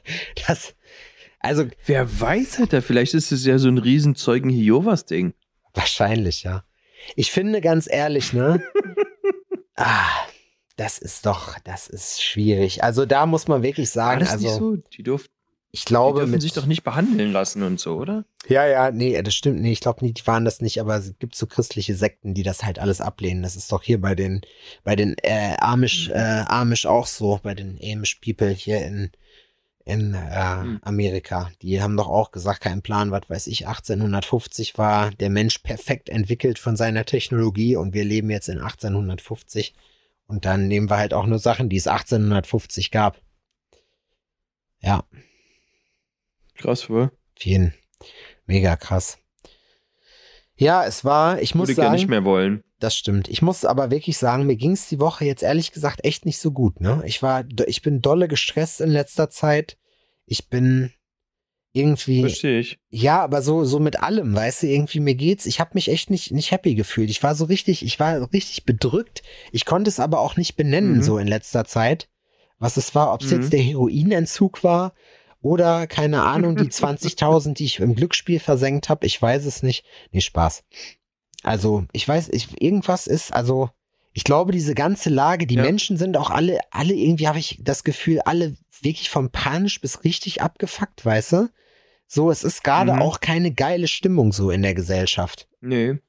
[0.47, 0.75] das,
[1.39, 5.33] also, Wer weiß, Alter, vielleicht ist es ja so ein riesen Zeugen-Jehovas-Ding.
[5.73, 6.63] Wahrscheinlich, ja.
[7.15, 8.63] Ich finde ganz ehrlich, ne?
[9.75, 10.09] ah,
[10.75, 12.83] das ist doch, das ist schwierig.
[12.83, 14.75] Also da muss man wirklich War sagen, das also nicht so?
[14.97, 15.29] Die, durf,
[15.71, 18.25] ich die glaube dürfen mit sich doch nicht behandeln lassen und so, oder?
[18.47, 19.73] Ja, ja, nee, das stimmt nicht.
[19.73, 22.63] Ich glaube nicht, die waren das nicht, aber es gibt so christliche Sekten, die das
[22.63, 23.43] halt alles ablehnen.
[23.43, 24.41] Das ist doch hier bei den
[24.83, 29.11] bei den äh, Amish äh, Amish auch so, bei den Amish People hier in
[29.87, 30.79] in äh, Hm.
[30.83, 31.49] Amerika.
[31.61, 36.09] Die haben doch auch gesagt, kein Plan, was weiß ich, 1850 war der Mensch perfekt
[36.09, 39.73] entwickelt von seiner Technologie und wir leben jetzt in 1850
[40.27, 43.21] und dann nehmen wir halt auch nur Sachen, die es 1850 gab.
[44.81, 45.03] Ja,
[46.55, 47.73] Krass, auf jeden.
[48.45, 49.19] Mega krass.
[50.57, 52.63] Ja, es war, ich muss Würde ich ja nicht sagen, mehr wollen.
[52.79, 53.27] das stimmt.
[53.29, 56.39] Ich muss aber wirklich sagen, mir ging es die Woche jetzt ehrlich gesagt echt nicht
[56.39, 57.03] so gut, ne?
[57.05, 59.77] Ich war, ich bin dolle gestresst in letzter Zeit.
[60.25, 60.91] Ich bin
[61.73, 62.79] irgendwie, Verstehe ich.
[62.89, 66.09] ja, aber so, so mit allem, weißt du, irgendwie mir geht's, ich habe mich echt
[66.09, 67.09] nicht, nicht happy gefühlt.
[67.11, 69.21] Ich war so richtig, ich war richtig bedrückt.
[69.51, 71.01] Ich konnte es aber auch nicht benennen, Mhm.
[71.03, 72.09] so in letzter Zeit,
[72.57, 73.37] was es war, ob es Mhm.
[73.41, 74.93] jetzt der Heroinentzug war
[75.41, 79.05] oder, keine Ahnung, die 20.000, die ich im Glücksspiel versenkt habe.
[79.05, 79.85] Ich weiß es nicht.
[80.11, 80.63] Nee, Spaß.
[81.43, 83.69] Also, ich weiß, ich, irgendwas ist, also,
[84.13, 85.61] ich glaube, diese ganze Lage, die Ja.
[85.63, 90.03] Menschen sind auch alle, alle irgendwie habe ich das Gefühl, alle wirklich vom panisch bis
[90.03, 91.49] richtig abgefuckt, weißt du?
[92.07, 93.01] So, es ist gerade Mhm.
[93.01, 95.47] auch keine geile Stimmung so in der Gesellschaft.
[95.61, 95.99] Nee,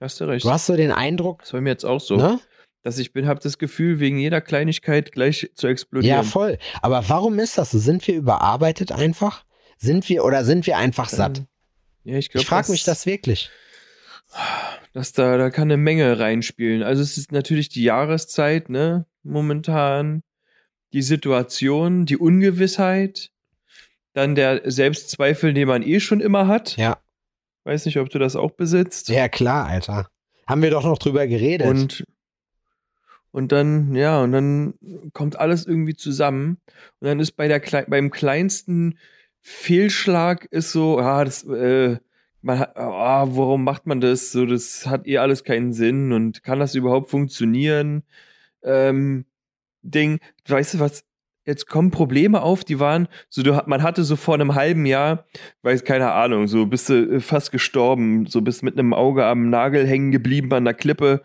[0.00, 0.44] hast du recht.
[0.44, 2.16] Du hast so den Eindruck, Das war mir jetzt auch so.
[2.16, 2.40] ne?
[2.82, 6.16] Dass ich bin, habe das Gefühl, wegen jeder Kleinigkeit gleich zu explodieren.
[6.16, 6.58] Ja, voll.
[6.80, 7.78] Aber warum ist das so?
[7.78, 9.44] Sind wir überarbeitet einfach?
[9.76, 11.42] Sind wir oder sind wir einfach satt?
[12.04, 13.50] Ja, ich glaube, Ich frage mich das wirklich.
[14.92, 16.82] dass da, da kann eine Menge reinspielen.
[16.82, 20.22] Also es ist natürlich die Jahreszeit, ne, momentan,
[20.92, 23.30] die Situation, die Ungewissheit,
[24.12, 26.76] dann der Selbstzweifel, den man eh schon immer hat.
[26.76, 26.98] Ja.
[27.64, 29.08] Weiß nicht, ob du das auch besitzt.
[29.08, 30.08] Ja, klar, Alter.
[30.46, 31.66] Haben wir doch noch drüber geredet.
[31.68, 32.04] Und,
[33.32, 34.74] und dann, ja, und dann
[35.12, 36.58] kommt alles irgendwie zusammen.
[37.00, 38.98] Und dann ist bei der beim kleinsten
[39.40, 41.98] Fehlschlag ist so, ah, das, äh,
[42.42, 44.32] man hat, ah, warum macht man das?
[44.32, 48.04] So, das hat eh alles keinen Sinn und kann das überhaupt funktionieren?
[48.62, 49.26] Ähm,
[49.82, 51.04] Ding, weißt du was?
[51.46, 55.24] Jetzt kommen Probleme auf, die waren, so du, man hatte so vor einem halben Jahr,
[55.62, 59.48] weiß keine Ahnung, so bist du äh, fast gestorben, so bist mit einem Auge am
[59.48, 61.22] Nagel hängen geblieben an der Klippe.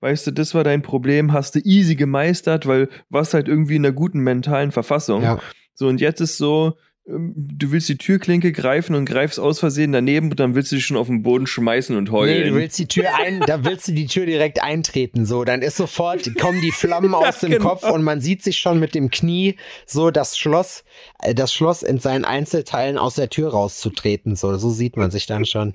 [0.00, 3.84] Weißt du, das war dein Problem, hast du easy gemeistert, weil warst halt irgendwie in
[3.84, 5.22] einer guten mentalen Verfassung.
[5.22, 5.38] ja.
[5.74, 10.30] So, und jetzt ist so, du willst die Türklinke greifen und greifst aus Versehen daneben
[10.30, 12.44] und dann willst du dich schon auf den Boden schmeißen und heulen.
[12.44, 15.44] Nee, du willst die Tür ein, da willst du die Tür direkt eintreten, so.
[15.44, 17.70] Dann ist sofort, kommen die Flammen aus dem genau.
[17.70, 20.84] Kopf und man sieht sich schon mit dem Knie so das Schloss,
[21.20, 24.56] äh, das Schloss in seinen Einzelteilen aus der Tür rauszutreten, so.
[24.56, 25.72] So sieht man sich dann schon.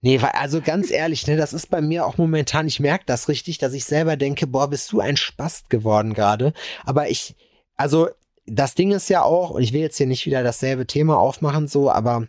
[0.00, 3.58] Nee, also ganz ehrlich, ne, das ist bei mir auch momentan, ich merke das richtig,
[3.58, 6.52] dass ich selber denke, boah, bist du ein Spast geworden gerade.
[6.84, 7.36] Aber ich,
[7.76, 8.08] also
[8.46, 11.66] das Ding ist ja auch, und ich will jetzt hier nicht wieder dasselbe Thema aufmachen,
[11.68, 12.26] so, aber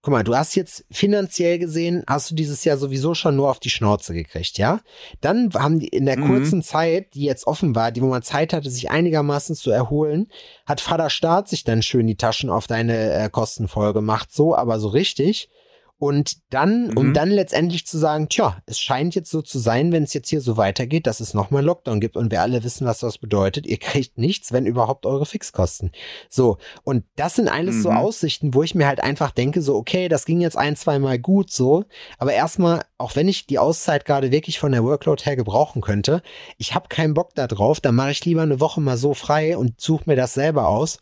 [0.00, 3.58] guck mal, du hast jetzt finanziell gesehen, hast du dieses Jahr sowieso schon nur auf
[3.58, 4.80] die Schnauze gekriegt, ja?
[5.20, 6.26] Dann haben die in der Mhm.
[6.26, 10.28] kurzen Zeit, die jetzt offen war, die wo man Zeit hatte, sich einigermaßen zu erholen,
[10.66, 14.54] hat Vater Staat sich dann schön die Taschen auf deine äh, Kosten voll gemacht, so,
[14.54, 15.50] aber so richtig.
[15.98, 17.14] Und dann, um Mhm.
[17.14, 20.40] dann letztendlich zu sagen, tja, es scheint jetzt so zu sein, wenn es jetzt hier
[20.40, 23.66] so weitergeht, dass es nochmal Lockdown gibt und wir alle wissen, was das bedeutet.
[23.66, 25.90] Ihr kriegt nichts, wenn überhaupt eure Fixkosten.
[26.28, 26.58] So.
[26.84, 27.96] Und das sind alles so Mhm.
[27.96, 31.18] Aussichten, wo ich mir halt einfach denke, so, okay, das ging jetzt ein, zwei Mal
[31.18, 31.84] gut so.
[32.18, 36.22] Aber erstmal, auch wenn ich die Auszeit gerade wirklich von der Workload her gebrauchen könnte,
[36.58, 39.56] ich habe keinen Bock da drauf, dann mache ich lieber eine Woche mal so frei
[39.58, 40.98] und suche mir das selber aus.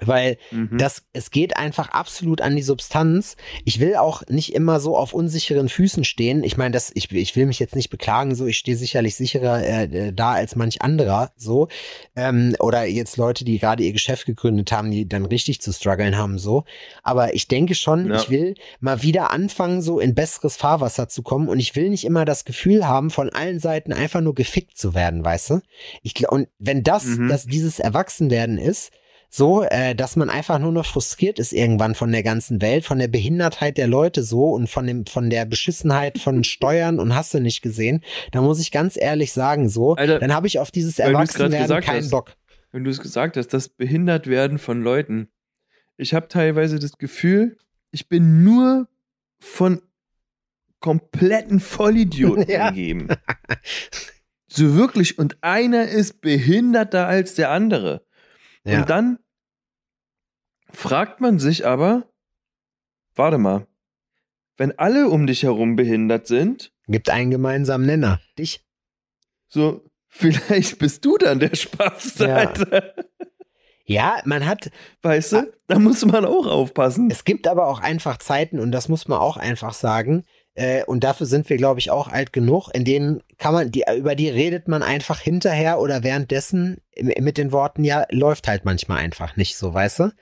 [0.00, 0.78] Weil Mhm.
[0.78, 3.36] das, es geht einfach absolut an die Substanz.
[3.64, 6.44] Ich will auch nicht immer so auf unsicheren Füßen stehen.
[6.44, 9.62] Ich meine, das, ich, ich will mich jetzt nicht beklagen, so, ich stehe sicherlich sicherer
[9.64, 11.68] äh, äh, da als manch anderer, so.
[12.14, 16.16] Ähm, oder jetzt Leute, die gerade ihr Geschäft gegründet haben, die dann richtig zu strugglen
[16.16, 16.64] haben, so.
[17.02, 18.16] Aber ich denke schon, Ja.
[18.16, 21.48] ich will mal wieder anfangen, so in besseres Fahrwasser zu kommen.
[21.48, 24.94] Und ich will nicht immer das Gefühl haben, von allen Seiten einfach nur gefickt zu
[24.94, 25.60] werden, weißt du?
[26.02, 27.28] Ich, und wenn das, Mhm.
[27.28, 28.90] dass dieses Erwachsenwerden ist,
[29.28, 32.98] so, äh, dass man einfach nur noch frustriert ist irgendwann von der ganzen Welt, von
[32.98, 37.34] der Behindertheit der Leute so und von dem, von der Beschissenheit von Steuern und hast
[37.34, 38.02] du nicht gesehen,
[38.32, 42.02] da muss ich ganz ehrlich sagen, so, Alter, dann habe ich auf dieses Erwachsenwerden keinen
[42.02, 42.10] hast.
[42.10, 42.34] Bock.
[42.72, 45.28] wenn du es gesagt hast, das Behindertwerden von Leuten.
[45.96, 47.56] Ich habe teilweise das Gefühl,
[47.90, 48.88] ich bin nur
[49.38, 49.80] von
[50.80, 52.68] kompletten Vollidioten Ja.
[52.68, 53.08] umgeben.
[54.48, 55.18] So wirklich.
[55.18, 58.05] Und einer ist behinderter als der andere.
[58.66, 58.80] Ja.
[58.80, 59.18] Und dann
[60.72, 62.08] fragt man sich aber,
[63.14, 63.66] warte mal,
[64.56, 68.20] wenn alle um dich herum behindert sind, Gibt einen gemeinsamen Nenner.
[68.38, 68.64] Dich?
[69.48, 72.36] so vielleicht bist du dann der Spaß, Ja.
[72.36, 72.94] Alter.
[73.84, 74.70] Ja, man hat,
[75.02, 75.52] Weißt du?
[75.68, 77.08] Da muss man auch aufpassen.
[77.10, 80.24] Es gibt aber auch einfach Zeiten, und das muss man auch einfach sagen,
[80.56, 83.84] äh, und dafür sind wir, glaube ich, auch alt genug, in denen kann man, die,
[83.96, 88.98] über die redet man einfach hinterher oder währenddessen mit den Worten, ja, läuft halt manchmal
[88.98, 90.12] einfach nicht so, weißt du?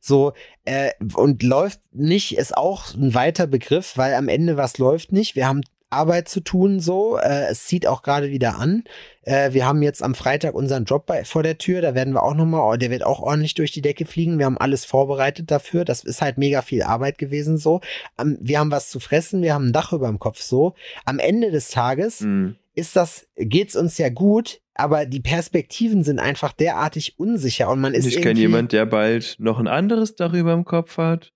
[0.00, 0.32] So,
[0.64, 5.36] äh, und läuft nicht ist auch ein weiter Begriff, weil am Ende was läuft nicht.
[5.36, 5.62] Wir haben
[5.94, 7.16] Arbeit zu tun, so.
[7.18, 8.84] Äh, es zieht auch gerade wieder an.
[9.22, 11.80] Äh, wir haben jetzt am Freitag unseren Job bei, vor der Tür.
[11.80, 14.38] Da werden wir auch nochmal, der wird auch ordentlich durch die Decke fliegen.
[14.38, 15.84] Wir haben alles vorbereitet dafür.
[15.84, 17.80] Das ist halt mega viel Arbeit gewesen, so.
[18.16, 19.42] Am- wir haben was zu fressen.
[19.42, 20.74] Wir haben ein Dach über dem Kopf, so.
[21.04, 22.56] Am Ende des Tages Hm.
[22.74, 27.94] ist das, geht's uns ja gut, aber die Perspektiven sind einfach derartig unsicher und man
[27.94, 31.30] ist ich kenne jemand, der bald noch ein anderes Dach über dem Kopf hat.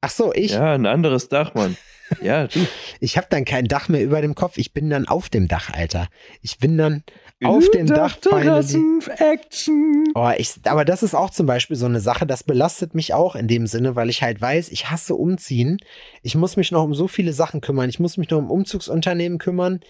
[0.00, 0.52] Ach so, ich.
[0.52, 1.76] Ja, ein anderes Dach, Mann.
[2.22, 2.66] Ja, du.
[2.98, 4.58] Ich habe dann kein Dach mehr über dem Kopf.
[4.58, 6.08] Ich bin dann auf dem Dach, Alter.
[6.42, 7.04] Ich bin dann
[7.44, 8.16] auf dem Dach.
[8.16, 10.06] Dachterrassen Action.
[10.16, 13.36] Oh, ich, aber das ist auch zum Beispiel so eine Sache, das belastet mich auch
[13.36, 15.78] in dem Sinne, weil ich halt weiß, ich hasse umziehen.
[16.22, 17.88] Ich muss mich noch um so viele Sachen kümmern.
[17.88, 19.80] Ich muss mich noch um Umzugsunternehmen kümmern,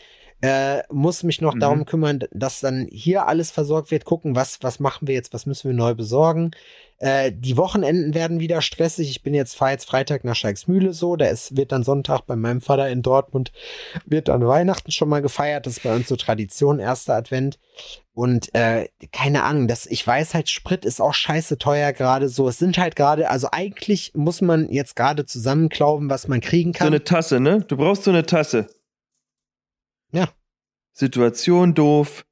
[0.42, 1.60] äh, muss mich noch Mhm.
[1.60, 5.46] darum kümmern, dass dann hier alles versorgt wird, gucken, was, was machen wir jetzt, was
[5.46, 6.50] müssen wir neu besorgen.
[6.98, 9.08] Äh, die Wochenenden werden wieder stressig.
[9.10, 12.36] Ich bin jetzt, fahre jetzt Freitag nach Scheiksmühle so, da ist, wird dann Sonntag bei
[12.36, 13.52] meinem Vater in Dortmund,
[14.04, 15.64] wird dann Weihnachten schon mal gefeiert.
[15.66, 17.58] Das ist bei uns so Tradition, erster Advent.
[18.12, 22.48] Und äh, keine Ahnung, das, ich weiß halt, Sprit ist auch scheiße teuer gerade so.
[22.48, 26.78] Es sind halt gerade, also eigentlich muss man jetzt gerade zusammenklauben, was man kriegen So
[26.80, 26.86] kann.
[26.88, 27.64] eine Tasse, ne?
[27.66, 28.68] Du brauchst so eine Tasse.
[30.12, 30.28] Ja.
[30.92, 32.24] Situation doof.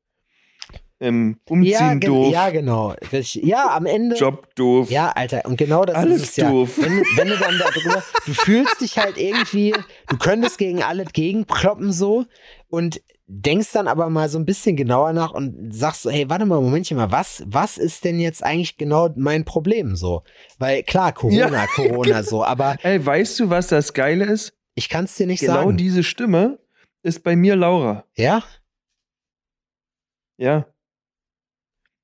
[1.00, 2.32] Ähm, ja, Umziehen gen- doof.
[2.32, 2.94] ja, genau.
[3.34, 4.16] Ja, am Ende.
[4.16, 4.90] Job doof.
[4.90, 6.50] Ja, Alter, und genau das Alles ist es ja.
[6.50, 6.76] doof.
[6.76, 9.72] Wenn, wenn du dann darüber, du fühlst dich halt irgendwie,
[10.08, 12.24] du könntest gegen alle gegenkloppen so
[12.68, 16.46] und denkst dann aber mal so ein bisschen genauer nach und sagst so, hey, warte
[16.46, 20.24] mal, Momentchen mal, was, was ist denn jetzt eigentlich genau mein Problem so?
[20.58, 24.52] Weil klar, Corona, Ja, Corona so, aber Ey, weißt du, was das Geile ist?
[24.74, 25.76] ich kann es dir nicht Genau sagen.
[25.76, 26.58] diese Stimme
[27.08, 28.04] ist bei mir Laura.
[28.16, 28.42] ja?
[30.36, 30.66] Ja.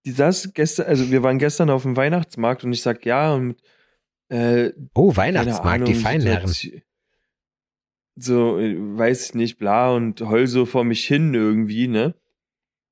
[0.04, 3.56] Die saß gestern, also wir waren gestern auf dem Weihnachtsmarkt und ich sag ja und
[4.28, 6.48] äh, Oh, Weihnachtsmarkt, die Ahnung, Feinherren.
[6.48, 6.82] Situation-
[8.16, 12.14] So, äh, weiß ich nicht, bla und heul so vor mich hin irgendwie, ne?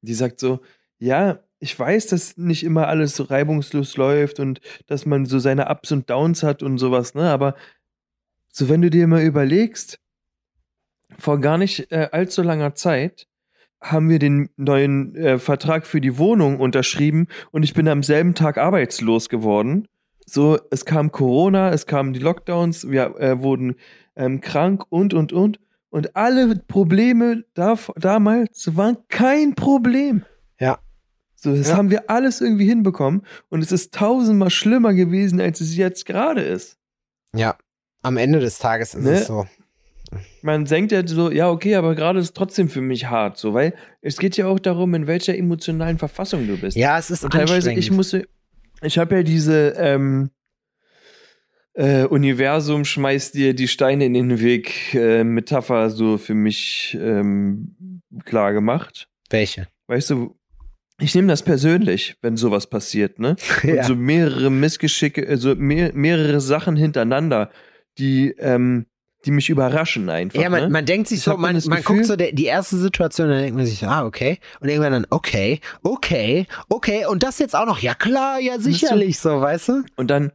[0.00, 0.60] Die sagt so,
[0.98, 5.68] ja, ich weiß, dass nicht immer alles so reibungslos läuft und dass man so seine
[5.68, 7.30] Ups und Downs hat und sowas, ne?
[7.30, 7.56] Aber
[8.48, 10.00] so, wenn du dir mal überlegst,
[11.18, 13.26] vor gar nicht äh, allzu langer Zeit
[13.80, 18.34] haben wir den neuen äh, Vertrag für die Wohnung unterschrieben und ich bin am selben
[18.34, 19.88] Tag arbeitslos geworden.
[20.24, 23.74] So, es kam Corona, es kamen die Lockdowns, wir äh, wurden
[24.14, 25.58] ähm, krank und, und, und.
[25.90, 30.24] Und alle Probleme da, damals waren kein Problem.
[30.60, 30.78] Ja.
[31.34, 31.76] So, das Ja.
[31.76, 36.40] haben wir alles irgendwie hinbekommen und es ist tausendmal schlimmer gewesen, als es jetzt gerade
[36.42, 36.78] ist.
[37.34, 37.56] Ja.
[38.02, 39.10] Am Ende des Tages ist Ne?
[39.14, 39.46] es so.
[40.42, 43.74] Man denkt ja so, ja, okay, aber gerade ist trotzdem für mich hart, so, weil
[44.00, 46.76] es geht ja auch darum, in welcher emotionalen Verfassung du bist.
[46.76, 48.26] Ja, es ist Und teilweise, ich musste,
[48.82, 50.30] ich habe ja diese ähm,
[51.74, 58.02] äh, Universum schmeißt dir die Steine in den Weg äh, Metapher so für mich ähm,
[58.24, 59.08] klar gemacht.
[59.30, 59.68] Welche?
[59.86, 60.36] Weißt du,
[60.98, 63.36] ich nehme das persönlich, wenn sowas passiert, ne?
[63.62, 63.84] Und Ja.
[63.84, 67.50] so mehrere Missgeschicke, also mehr, mehrere Sachen hintereinander,
[67.98, 68.86] die, ähm,
[69.24, 70.40] die mich überraschen einfach.
[70.40, 70.68] Ja, man, ne?
[70.70, 73.56] man denkt sich Ich so, man, man guckt so der, die erste Situation, dann denkt
[73.56, 74.38] man sich so, ah, okay.
[74.60, 77.06] Und irgendwann dann, okay, okay, okay.
[77.06, 79.82] Und das jetzt auch noch, ja klar, ja sicherlich so, weißt du?
[79.96, 80.32] Und dann,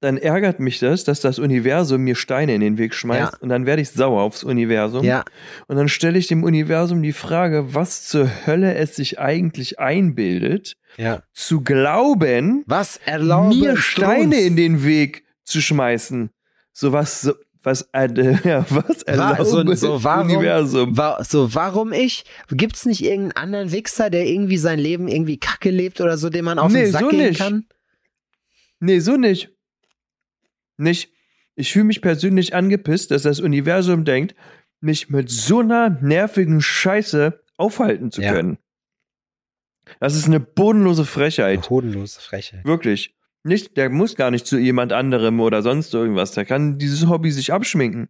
[0.00, 3.38] dann ärgert mich das, dass das Universum mir Steine in den Weg schmeißt Ja.
[3.40, 5.04] und dann werde ich sauer aufs Universum.
[5.04, 5.24] Ja,
[5.66, 10.74] Und dann stelle ich dem Universum die Frage, was zur Hölle es sich eigentlich einbildet,
[10.96, 11.22] ja.
[11.32, 16.30] zu glauben, Was erlaubt mir Steine in den Weg zu schmeißen.
[16.72, 17.32] So was, so,
[17.64, 18.08] was, äh,
[18.48, 20.96] ja, was erlaubt so- so warum- Universum?
[20.96, 22.24] Wa so, warum ich?
[22.50, 26.44] Gibt's nicht irgendeinen anderen Wichser, der irgendwie sein Leben irgendwie kacke lebt oder so, den
[26.44, 27.38] man auf Nee, den Sack so gehen nicht.
[27.38, 27.66] kann?
[28.80, 29.50] Nee, so nicht.
[30.76, 31.10] Nicht.
[31.56, 34.34] Ich fühle mich persönlich angepisst, dass das Universum denkt,
[34.80, 38.32] mich mit so einer nervigen Scheiße aufhalten zu Ja.
[38.32, 38.58] können.
[40.00, 41.70] Das ist eine bodenlose Frechheit.
[41.70, 42.64] Hodenlose Frechheit.
[42.64, 43.14] Wirklich.
[43.44, 46.32] Nicht, der muss gar nicht zu jemand anderem oder sonst irgendwas.
[46.32, 48.08] Der kann dieses Hobby sich abschminken.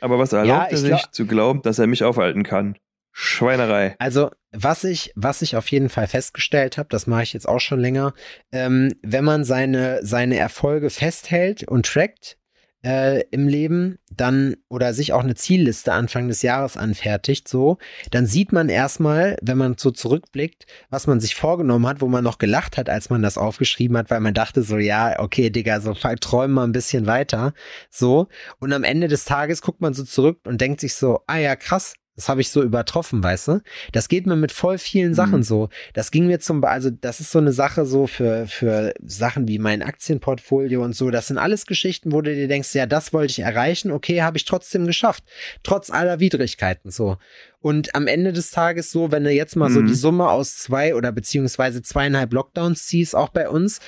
[0.00, 2.76] Aber was erlaubt ich er sich glaub- zu glauben, dass er mich aufhalten kann?
[3.10, 3.94] Schweinerei.
[3.98, 7.60] Also, was ich, was ich auf jeden Fall festgestellt habe, das mache ich jetzt auch
[7.60, 8.12] schon länger,
[8.52, 12.36] ähm, wenn man seine, seine Erfolge festhält und trackt
[12.84, 17.78] äh, im Leben, dann oder sich auch eine Zielliste Anfang des Jahres anfertigt, so,
[18.10, 22.22] dann sieht man erstmal, wenn man so zurückblickt, was man sich vorgenommen hat, wo man
[22.22, 25.80] noch gelacht hat, als man das aufgeschrieben hat, weil man dachte so, ja, okay, Digga,
[25.80, 27.54] so träum mal ein bisschen weiter,
[27.90, 28.28] so.
[28.60, 31.56] Und am Ende des Tages guckt man so zurück und denkt sich so, ah ja,
[31.56, 33.60] krass, das habe ich so übertroffen, weißt du?
[33.92, 35.42] Das geht mir mit voll vielen Sachen Mhm.
[35.42, 35.68] so.
[35.94, 39.58] Das ging mir zum, also das ist so eine Sache so für, für Sachen wie
[39.58, 41.10] mein Aktienportfolio und so.
[41.10, 43.90] Das sind alles Geschichten, wo du dir denkst, ja, das wollte ich erreichen.
[43.90, 45.24] Okay, habe ich trotzdem geschafft.
[45.64, 47.16] Trotz aller Widrigkeiten so.
[47.60, 49.86] Und am Ende des Tages so, wenn du jetzt mal so Mhm.
[49.86, 53.80] die Summe aus zwei oder beziehungsweise zweieinhalb Lockdowns ziehst, auch bei uns,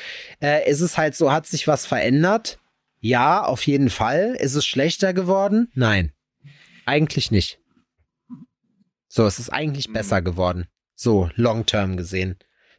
[0.43, 2.59] äh, ist es halt so, hat sich was verändert?
[3.01, 4.37] Ja, auf jeden Fall.
[4.41, 5.70] Ist es schlechter geworden?
[5.74, 6.12] Nein.
[6.87, 7.59] Eigentlich nicht.
[9.17, 9.95] So, es ist eigentlich Mhm.
[9.95, 10.67] besser geworden.
[10.95, 12.37] So, long term gesehen.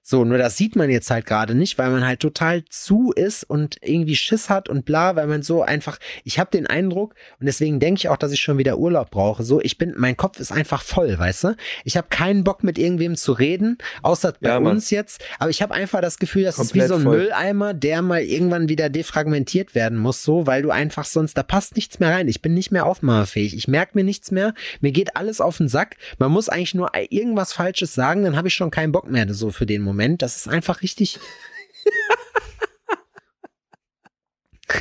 [0.10, 3.44] So, nur das sieht man jetzt halt gerade nicht, weil man halt total zu ist
[3.44, 7.46] und irgendwie Schiss hat und bla, weil man so einfach, ich habe den Eindruck und
[7.46, 9.44] deswegen denke ich auch, dass ich schon wieder Urlaub brauche.
[9.44, 11.56] So, ich bin, mein Kopf ist einfach voll, weißt du?
[11.84, 15.62] Ich habe keinen Bock mit irgendwem zu reden, außer bei Ja, uns jetzt, aber ich
[15.62, 17.18] habe einfach das Gefühl, das ist wie so ein voll.
[17.18, 21.76] Mülleimer, der mal irgendwann wieder defragmentiert werden muss, so, weil du einfach sonst, da passt
[21.76, 22.30] nichts mehr rein.
[22.30, 23.58] Ich bin nicht mehr aufnahmefähig.
[23.58, 24.54] Ich merke mir nichts mehr.
[24.80, 25.98] Mir geht alles auf den Sack.
[26.18, 29.52] Man muss eigentlich nur irgendwas Falsches sagen, dann habe ich schon keinen Bock mehr so
[29.52, 29.97] für den Moment.
[30.18, 31.20] Das ist einfach richtig.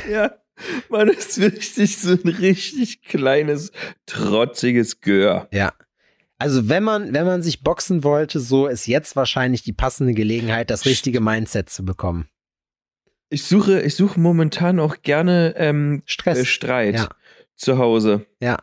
[0.09, 0.35] Ja,
[0.89, 3.71] man ist richtig so ein richtig kleines,
[4.05, 5.47] trotziges Gör.
[5.51, 5.73] Ja.
[6.39, 10.69] Also wenn man, wenn man sich boxen wollte, so ist jetzt wahrscheinlich die passende Gelegenheit,
[10.69, 12.27] das richtige Mindset zu bekommen.
[13.29, 16.39] Ich suche, ich suche momentan auch gerne ähm, Stress.
[16.39, 17.09] äh, Streit Ja.
[17.55, 18.25] zu Hause.
[18.41, 18.57] Ja.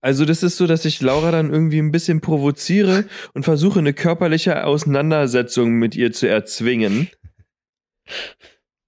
[0.00, 3.92] Also das ist so, dass ich Laura dann irgendwie ein bisschen provoziere und versuche eine
[3.92, 7.08] körperliche Auseinandersetzung mit ihr zu erzwingen.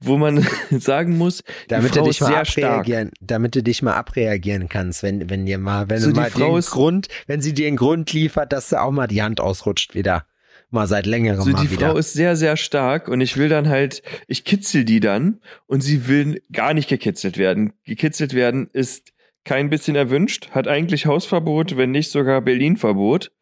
[0.00, 2.64] Wo man sagen muss, Damit du dich mal sehr stark.
[2.72, 6.50] abreagieren, damit du dich mal abreagieren kannst, wenn, wenn dir mal, wenn So, mal Frau
[6.52, 9.40] den ist- Grund, wenn sie dir einen Grund liefert, dass du auch mal die Hand
[9.40, 10.24] ausrutscht wieder.
[10.70, 11.88] Mal seit längerem So, mal die wieder.
[11.90, 15.80] Frau ist sehr, sehr stark und ich will dann halt, ich kitzel die dann und
[15.80, 17.72] sie will gar nicht gekitzelt werden.
[17.84, 19.12] Gekitzelt werden ist
[19.48, 23.32] kein bisschen erwünscht, hat eigentlich Hausverbot, wenn nicht sogar Berlin-Verbot.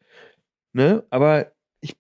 [0.73, 1.05] Ne?
[1.11, 1.51] Aber
[1.81, 1.95] ich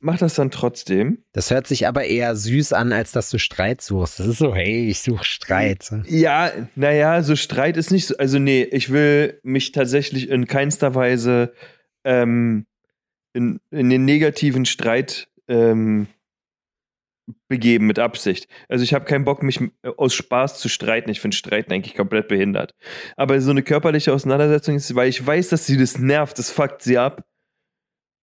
[0.00, 1.24] mach das dann trotzdem.
[1.32, 4.20] Das hört sich aber eher süß an, als dass du Streit suchst.
[4.20, 5.90] Das ist so, hey, ich suche Streit.
[6.06, 10.94] Ja, naja, so Streit ist nicht so, also nee, ich will mich tatsächlich in keinster
[10.94, 11.54] Weise
[12.04, 12.66] ähm,
[13.32, 16.06] in, in den negativen Streit ähm,
[17.48, 18.48] begeben mit Absicht.
[18.68, 21.10] Also ich habe keinen Bock, mich äh, aus Spaß zu streiten.
[21.10, 22.74] Ich finde Streiten eigentlich komplett behindert.
[23.16, 26.82] Aber so eine körperliche Auseinandersetzung ist, weil ich weiß, dass sie das nervt, das fuckt
[26.82, 27.24] sie ab.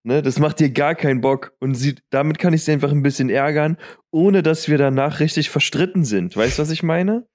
[0.04, 1.56] Ne, das macht ihr gar keinen Bock.
[1.58, 3.76] Und sie, damit kann ich sie einfach ein bisschen ärgern,
[4.12, 6.36] ohne dass wir danach richtig verstritten sind.
[6.36, 7.26] Weißt du, was ich meine?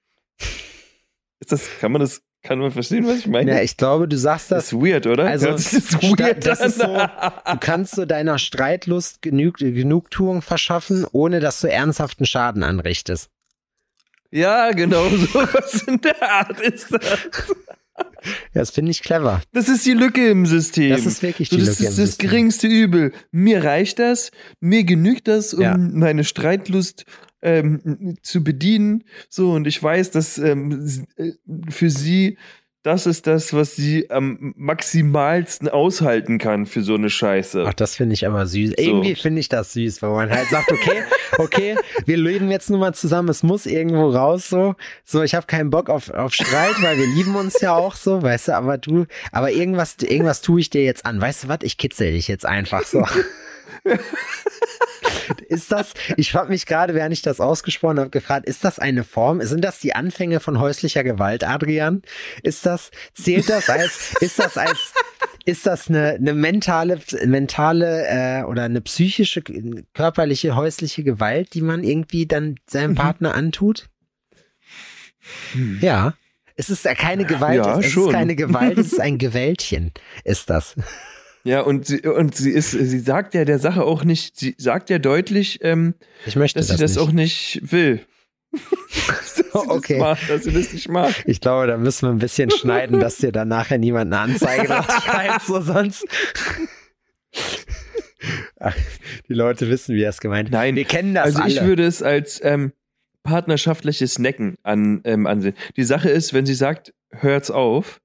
[1.38, 3.52] Ist das, kann man das kann man verstehen, was ich meine?
[3.52, 4.70] Ja, ich glaube, du sagst das.
[4.70, 5.26] Das ist weird, oder?
[5.26, 6.44] Also, das ist weird.
[6.46, 12.26] das ist so, du kannst so deiner Streitlust genug, Genugtuung verschaffen, ohne dass du ernsthaften
[12.26, 13.30] Schaden anrichtest.
[14.30, 17.18] Ja, genau so was in der Art ist das.
[18.54, 19.42] Ja, das finde ich clever.
[19.52, 20.90] Das ist die Lücke im System.
[20.90, 23.12] Das ist wirklich die so, Lücke Das ist das geringste Übel.
[23.30, 24.30] Mir reicht das,
[24.60, 25.76] mir genügt das, um Ja.
[25.76, 27.04] meine Streitlust
[27.42, 29.04] ähm, zu bedienen.
[29.28, 31.32] So, und ich weiß, dass ähm, äh,
[31.70, 32.38] für sie
[32.82, 37.64] das ist das, was sie am maximalsten aushalten kann für so eine Scheiße.
[37.68, 38.72] Ach, das finde ich aber süß.
[38.76, 41.04] Irgendwie finde ich das süß, weil man halt sagt, okay,
[41.38, 41.76] okay,
[42.06, 44.74] wir leben jetzt nun mal zusammen, es muss irgendwo raus, so.
[45.04, 48.20] So, ich habe keinen Bock auf, auf Streit, weil wir lieben uns ja auch so,
[48.20, 51.20] weißt du, aber du, aber irgendwas, irgendwas tue ich dir jetzt an.
[51.20, 51.58] Weißt du was?
[51.62, 53.06] Ich kitzel dich jetzt einfach so.
[55.48, 59.04] Ist das, ich habe mich gerade, während ich das ausgesprochen habe, gefragt, ist das eine
[59.04, 59.40] Form?
[59.42, 62.02] Sind das die Anfänge von häuslicher Gewalt, Adrian?
[62.42, 64.92] Ist das, zählt das als, ist das als,
[65.44, 69.42] ist das eine, eine mentale, mentale äh, oder eine psychische,
[69.94, 73.88] körperliche, häusliche Gewalt, die man irgendwie dann seinem Partner antut?
[75.80, 76.14] Ja.
[76.54, 78.08] Es ist ja keine Gewalt, Ja, es schon.
[78.08, 79.92] ist keine Gewalt, es ist ein Gewältchen,
[80.24, 80.74] ist das.
[81.44, 84.90] Ja, und sie, und sie ist, sie sagt ja der Sache auch nicht, sie sagt
[84.90, 85.94] ja deutlich, ähm,
[86.26, 87.00] Ich möchte dass das, sie das nicht.
[87.00, 88.00] auch nicht will.
[89.08, 89.98] dass sie Okay.
[89.98, 91.14] das mag, dass sie das nicht mag.
[91.26, 94.66] Ich glaube, da müssen wir ein bisschen schneiden, dass dir dann nachher niemand eine Anzeige
[94.66, 96.04] schreibt, so sonst.
[99.28, 100.52] Die Leute wissen, wie er es gemeint hat.
[100.52, 101.52] Nein, wir kennen das also alle.
[101.52, 102.72] ich würde es als ähm,
[103.24, 105.54] partnerschaftliches Necken an, ähm, ansehen.
[105.76, 108.00] Die Sache ist, wenn sie sagt, hört's auf,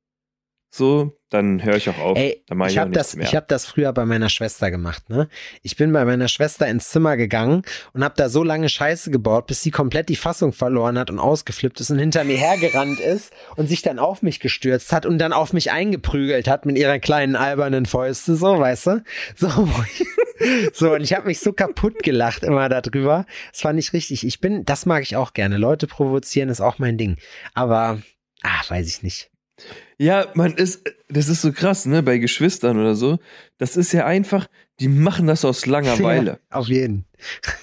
[0.69, 2.17] so, dann höre ich auch auf.
[2.17, 3.25] Ey, dann ich ich, habe das, mehr.
[3.25, 5.09] ich das früher bei meiner Schwester gemacht.
[5.09, 5.29] Ne?
[5.61, 7.63] Ich bin bei meiner Schwester ins Zimmer gegangen
[7.93, 11.19] und habe da so lange Scheiße gebaut, bis sie komplett die Fassung verloren hat und
[11.19, 15.19] ausgeflippt ist und hinter mir hergerannt ist und sich dann auf mich gestürzt hat und
[15.19, 19.03] dann auf mich eingeprügelt hat mit ihrer kleinen albernen Fäuste, so, weißt du?
[19.35, 19.49] So,
[20.73, 23.25] so und ich habe mich so kaputt gelacht immer darüber.
[23.51, 24.25] Das fand ich richtig.
[24.25, 25.57] Ich bin, das mag ich auch gerne.
[25.57, 27.17] Leute provozieren ist auch mein Ding.
[27.53, 28.01] Aber,
[28.43, 29.31] ah, weiß ich nicht.
[29.97, 33.17] Ja, man ist, das ist so krass, ne, bei Geschwistern oder so.
[33.57, 34.47] Das ist ja einfach,
[34.79, 36.39] die machen das aus Langeweile.
[36.51, 37.05] Ja, auf jeden.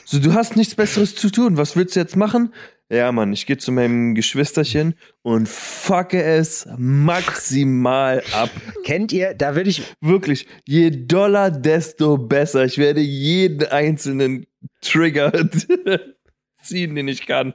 [0.04, 1.56] So, du hast nichts Besseres zu tun.
[1.56, 2.52] Was willst du jetzt machen?
[2.90, 8.50] Ja, Mann, ich gehe zu meinem Geschwisterchen und fucke es maximal ab.
[8.84, 12.64] Kennt ihr, da würde ich, Wirklich, je doller, desto besser.
[12.64, 14.46] Ich werde jeden einzelnen
[14.82, 15.32] Trigger
[16.62, 17.54] ziehen, den ich kann.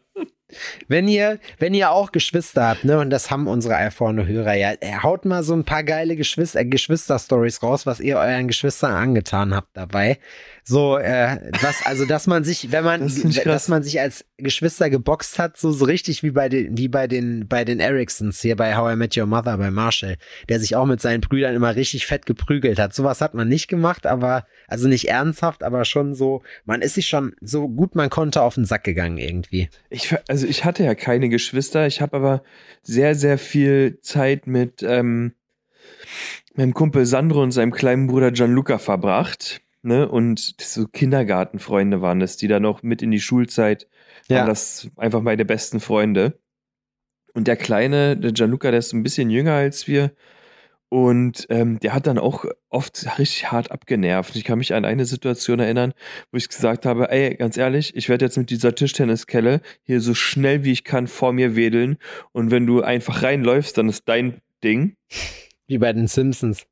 [0.88, 4.72] Wenn ihr, wenn ihr auch Geschwister habt, ne, und das haben unsere iPhone Hörer ja,
[4.80, 8.94] äh, haut mal so ein paar geile Geschwister, äh, Geschwister-Stories raus, was ihr euren Geschwistern
[8.94, 10.20] angetan habt dabei.
[10.64, 14.90] So, äh, was, also, dass man sich, wenn man, Das dass man sich als Geschwister
[14.90, 18.56] geboxt hat, so, so richtig wie bei den, wie bei den, bei den Ericssons hier
[18.56, 21.76] bei How I Met Your Mother bei Marshall, der sich auch mit seinen Brüdern immer
[21.76, 22.94] richtig fett geprügelt hat.
[22.94, 27.08] Sowas hat man nicht gemacht, aber, also nicht ernsthaft, aber schon so, man ist sich
[27.08, 29.70] schon so gut man konnte auf den Sack gegangen irgendwie.
[29.90, 32.44] Ich, also ich hatte ja keine Geschwister, ich habe aber
[32.82, 35.34] sehr, sehr viel Zeit mit ähm,
[36.56, 39.62] meinem Kumpel Sandro und seinem kleinen Bruder Gianluca verbracht.
[39.82, 40.08] Ne?
[40.10, 43.88] Und so Kindergartenfreunde waren das, die dann auch mit in die Schulzeit
[44.28, 44.40] Ja.
[44.40, 46.40] waren das einfach meine besten Freunde.
[47.34, 50.12] Und der Kleine, der Gianluca, der ist ein bisschen jünger als wir.
[50.90, 54.36] Und ähm, der hat dann auch oft richtig hart abgenervt.
[54.36, 55.94] Ich kann mich an eine Situation erinnern,
[56.32, 60.16] wo ich gesagt habe, ey, ganz ehrlich, ich werde jetzt mit dieser Tischtenniskelle hier so
[60.16, 61.98] schnell wie ich kann vor mir wedeln.
[62.32, 64.96] Und wenn du einfach reinläufst, dann ist dein Ding.
[65.68, 66.66] Wie bei den Simpsons.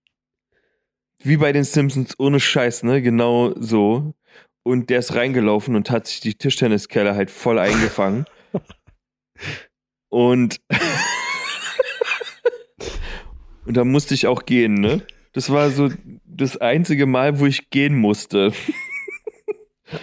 [1.20, 3.04] Wie bei den Simpsons, ohne Scheiß, ne?
[3.04, 4.16] Genau so.
[4.64, 8.26] Und der ist reingelaufen und hat sich die Tischtenniskelle halt voll eingefangen.
[10.10, 10.60] und
[13.68, 15.02] und da musste ich auch gehen, ne?
[15.34, 15.90] Das war so
[16.26, 18.54] das einzige Mal, wo ich gehen musste.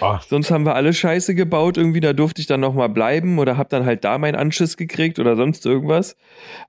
[0.00, 0.16] Oh.
[0.28, 3.68] Sonst haben wir alle Scheiße gebaut, irgendwie, da durfte ich dann nochmal bleiben oder hab
[3.68, 6.16] dann halt da meinen Anschiss gekriegt oder sonst irgendwas.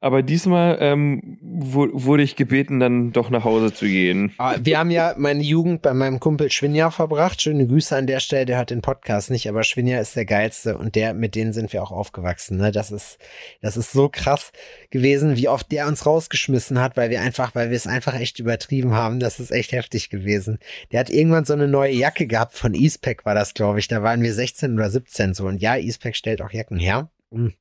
[0.01, 4.33] Aber diesmal ähm, wu- wurde ich gebeten, dann doch nach Hause zu gehen.
[4.37, 7.41] Ah, Wir haben ja meine Jugend bei meinem Kumpel Schwinja verbracht.
[7.41, 10.77] Schöne Grüße an der Stelle, der hat den Podcast nicht, aber Schwinja ist der geilste
[10.77, 12.57] und der, mit denen sind wir auch aufgewachsen.
[12.57, 12.71] Ne?
[12.71, 13.17] Das ist,
[13.61, 14.51] das ist so krass
[14.91, 18.39] gewesen, wie oft der uns rausgeschmissen hat, weil wir einfach, weil wir es einfach echt
[18.39, 19.19] übertrieben haben.
[19.19, 20.59] Das ist echt heftig gewesen.
[20.91, 23.87] Der hat irgendwann so eine neue Jacke gehabt von East Eastpack war das, glaube ich.
[23.87, 25.45] Da waren wir 16 oder 17 so.
[25.45, 27.09] Und ja, Eastpack stellt auch Jacken her.
[27.31, 27.53] Mhm.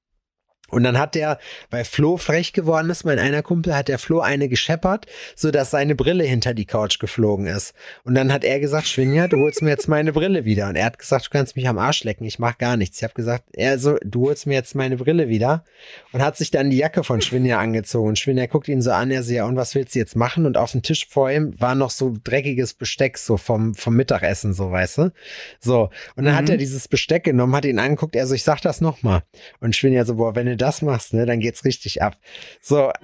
[0.75, 1.39] Und dann hat der,
[1.71, 5.07] weil Flo frech geworden ist, mein einer Kumpel, hat der Flo eine gescheppert,
[5.37, 7.75] so dass seine Brille hinter die Couch geflogen ist.
[8.05, 10.69] Und dann hat er gesagt, Schwinja, du holst mir jetzt meine Brille wieder.
[10.69, 12.99] Und er hat gesagt, du kannst mich am Arsch lecken, ich mach gar nichts.
[12.99, 15.65] Ich habe gesagt, er so, du holst mir jetzt meine Brille wieder.
[16.13, 18.09] Und hat sich dann die Jacke von Schwinja angezogen.
[18.09, 20.47] Und Schwinja guckt ihn so an, er so, ja, und was willst du jetzt machen?
[20.47, 24.55] Und auf dem Tisch vor ihm war noch so dreckiges Besteck, so vom, vom Mittagessen,
[24.55, 25.13] so, weißt du?
[25.61, 25.91] So.
[26.17, 26.39] Und dann Mhm.
[26.39, 29.23] hat er dieses Besteck genommen, hat ihn angeguckt, er so, ich sag das nochmal.
[29.61, 32.17] Und Schwinja so, boah, wenn du das machst, ne, dann geht's richtig ab.
[32.61, 32.91] So.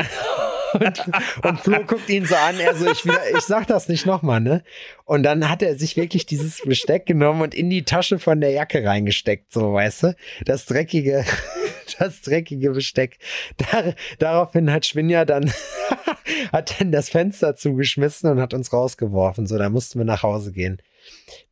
[0.73, 1.03] Und,
[1.43, 4.41] und Flo guckt ihn so an, er so, ich, wieder, ich sag das nicht nochmal,
[4.41, 4.63] ne?
[5.05, 8.51] Und dann hat er sich wirklich dieses Besteck genommen und in die Tasche von der
[8.51, 10.17] Jacke reingesteckt, so, weißt du?
[10.45, 11.25] Das dreckige,
[11.99, 13.19] das dreckige Besteck.
[13.57, 15.53] Dar, daraufhin hat Schwinja dann,
[16.53, 20.53] hat dann das Fenster zugeschmissen und hat uns rausgeworfen, so, da mussten wir nach Hause
[20.53, 20.81] gehen.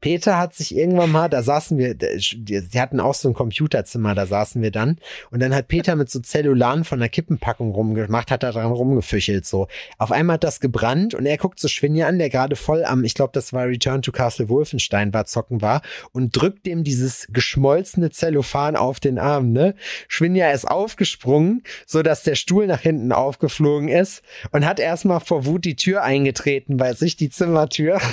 [0.00, 4.26] Peter hat sich irgendwann mal, da saßen wir, sie hatten auch so ein Computerzimmer, da
[4.26, 4.98] saßen wir dann.
[5.30, 9.44] Und dann hat Peter mit so Zellularen von der Kippenpackung rumgemacht, hat da dran rumgefüchelt,
[9.44, 9.66] so.
[9.98, 13.02] Auf einmal hat das gebrannt und er guckt so Schwinja an, der gerade voll am,
[13.02, 15.82] ich glaube, das war Return to Castle Wolfenstein war, zocken war
[16.12, 19.74] und drückt dem dieses geschmolzene Zellophan auf den Arm, ne?
[20.06, 24.22] Schwinja ist aufgesprungen, so dass der Stuhl nach hinten aufgeflogen ist
[24.52, 28.00] und hat erstmal vor Wut die Tür eingetreten bei sich, die Zimmertür.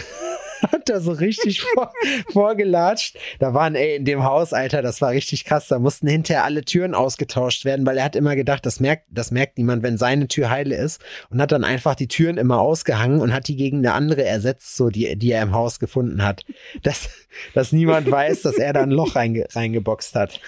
[0.72, 1.92] hat da so richtig vor,
[2.32, 3.18] vorgelatscht.
[3.40, 5.68] Da waren, ey, in dem Haus, Alter, das war richtig krass.
[5.68, 9.32] Da mussten hinterher alle Türen ausgetauscht werden, weil er hat immer gedacht, das merkt, das
[9.32, 11.02] merkt niemand, wenn seine Tür heile ist.
[11.30, 14.76] Und hat dann einfach die Türen immer ausgehangen und hat die gegen eine andere ersetzt,
[14.76, 16.44] so die, die er im Haus gefunden hat.
[16.84, 17.10] Dass,
[17.54, 20.40] dass niemand weiß, dass er da ein Loch reinge, reingeboxt hat.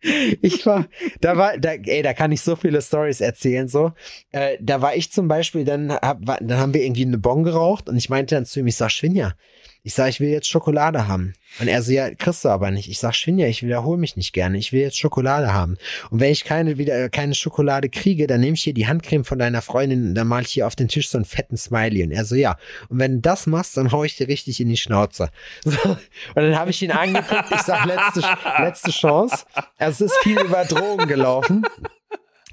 [0.00, 0.86] Ich war,
[1.20, 3.92] da war, da, ey, da kann ich so viele Stories erzählen, so.
[4.30, 7.88] Äh, da war ich zum Beispiel, dann, hab, dann haben wir irgendwie eine Bon geraucht
[7.88, 9.34] und ich meinte dann zu ihm, ich sag, Schwinja,
[9.82, 11.34] ich sag, ich will jetzt Schokolade haben.
[11.60, 12.88] Und er so, ja, kriegst du aber nicht.
[12.88, 14.58] Ich sag, Schwinja, ich wiederhole mich nicht gerne.
[14.58, 15.78] Ich will jetzt Schokolade haben.
[16.10, 19.24] Und wenn ich keine, wieder, äh, keine Schokolade kriege, dann nehme ich hier die Handcreme
[19.24, 22.02] von deiner Freundin und dann mal ich hier auf den Tisch so einen fetten Smiley.
[22.02, 22.58] Und er so, ja.
[22.88, 25.30] Und wenn du das machst, dann hau ich dir richtig in die Schnauze.
[25.68, 25.90] So.
[25.90, 25.98] Und
[26.34, 27.46] dann habe ich ihn angeguckt.
[27.50, 28.22] Ich sag, letzte,
[28.58, 29.44] letzte Chance.
[29.76, 31.64] Also es ist viel über Drogen gelaufen.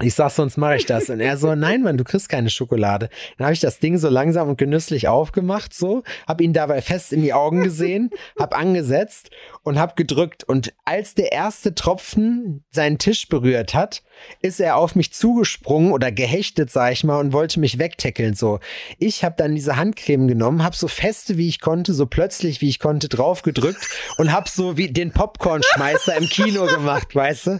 [0.02, 1.10] Ich sag, sonst mache ich das.
[1.10, 3.10] Und er so, nein, Mann, du kriegst keine Schokolade.
[3.38, 7.14] Dann habe ich das Ding so langsam und genüsslich aufgemacht, so, hab ihn dabei fest
[7.14, 9.30] in die Augen gesehen, hab angesetzt
[9.66, 10.44] und hab gedrückt.
[10.44, 14.04] Und als der erste Tropfen seinen Tisch berührt hat,
[14.42, 18.60] ist er auf mich zugesprungen oder gehechtet, sag ich mal, und wollte mich wegtackeln, so.
[19.00, 22.70] Ich habe dann diese Handcreme genommen, hab so feste wie ich konnte, so plötzlich wie
[22.70, 27.52] ich konnte, drauf gedrückt und hab so wie den Popcornschmeißer im Kino gemacht, weißt du?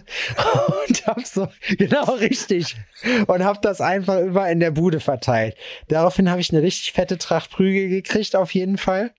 [0.86, 2.76] Und hab so, genau richtig.
[3.26, 5.56] Und hab das einfach über in der Bude verteilt.
[5.88, 9.12] Daraufhin habe ich eine richtig fette Tracht Prügel gekriegt, auf jeden Fall.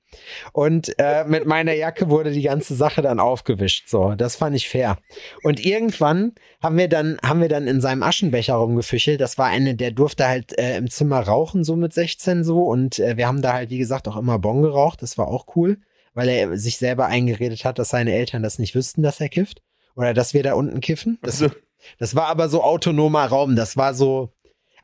[0.53, 3.88] Und äh, mit meiner Jacke wurde die ganze Sache dann aufgewischt.
[3.88, 4.97] So, das fand ich fair.
[5.43, 9.20] Und irgendwann haben wir dann, haben wir dann in seinem Aschenbecher rumgefischelt.
[9.22, 12.64] Das war eine, der durfte halt äh, im Zimmer rauchen, so mit 16 so.
[12.64, 15.01] Und äh, wir haben da halt, wie gesagt, auch immer Bon geraucht.
[15.01, 15.78] Das war auch cool,
[16.14, 19.62] weil er sich selber eingeredet hat, dass seine Eltern das nicht wüssten, dass er kifft.
[19.95, 21.18] Oder dass wir da unten kiffen.
[21.22, 21.55] Das, Also,
[21.99, 23.55] das war aber so autonomer Raum.
[23.55, 24.34] Das war so.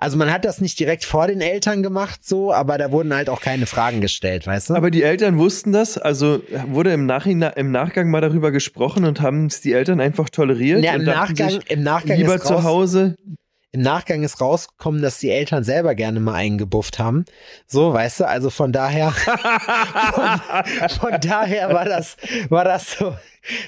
[0.04, 3.30] Also man hat das nicht direkt vor den Eltern gemacht, so, aber da wurden halt
[3.30, 4.74] auch keine Fragen gestellt, weißt du?
[4.76, 9.22] aber die Eltern wussten das, also wurde im, Nachhinein, im Nachgang mal darüber gesprochen und
[9.22, 10.84] haben es die Eltern einfach toleriert.
[10.84, 13.16] ja, im Nachgang, sich, im Nachgang lieber zu Hause.
[13.74, 17.26] Im Nachgang ist rausgekommen, dass die Eltern selber gerne mal eingebufft haben.
[17.66, 19.12] So, weißt du, also von daher,
[20.90, 22.16] von, von daher war das,
[22.50, 23.16] war das so.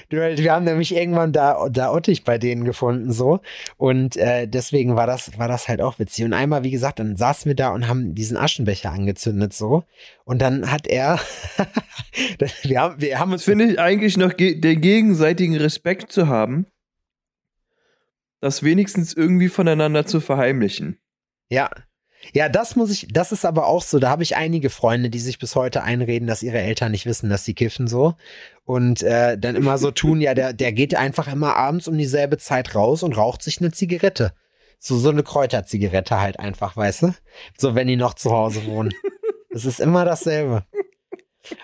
[0.08, 3.40] Wir haben nämlich irgendwann da, da Ottich bei denen gefunden, so.
[3.76, 6.24] Und äh, deswegen war das, war das halt auch witzig.
[6.24, 9.82] Und einmal, wie gesagt, dann saßen wir da und haben diesen Aschenbecher angezündet, so.
[10.24, 11.18] Und dann hat er,
[12.62, 16.66] wir haben, wir haben uns finde ich eigentlich noch ge den gegenseitigen Respekt zu haben,
[18.40, 20.98] das wenigstens irgendwie voneinander zu verheimlichen.
[21.48, 21.70] Ja.
[22.32, 23.98] Ja, das muss ich, das ist aber auch so.
[23.98, 27.30] Da habe ich einige Freunde, die sich bis heute einreden, dass ihre Eltern nicht wissen,
[27.30, 28.14] dass sie kiffen so.
[28.64, 32.38] Und äh, dann immer so tun, ja, der, der geht einfach immer abends um dieselbe
[32.38, 34.32] Zeit raus und raucht sich eine Zigarette.
[34.78, 37.14] So, so eine Kräuterzigarette halt einfach, weißt du?
[37.56, 38.92] So, wenn die noch zu Hause wohnen.
[39.50, 40.66] Es ist immer dasselbe.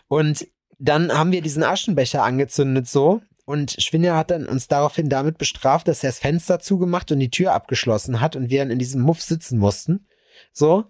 [0.08, 0.46] Und
[0.78, 3.20] dann haben wir diesen Aschenbecher angezündet so.
[3.44, 7.30] Und Schwinner hat dann uns daraufhin damit bestraft, dass er das Fenster zugemacht und die
[7.30, 10.06] Tür abgeschlossen hat und wir dann in diesem Muff sitzen mussten.
[10.52, 10.84] So.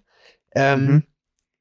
[0.54, 1.02] Ähm, Mhm.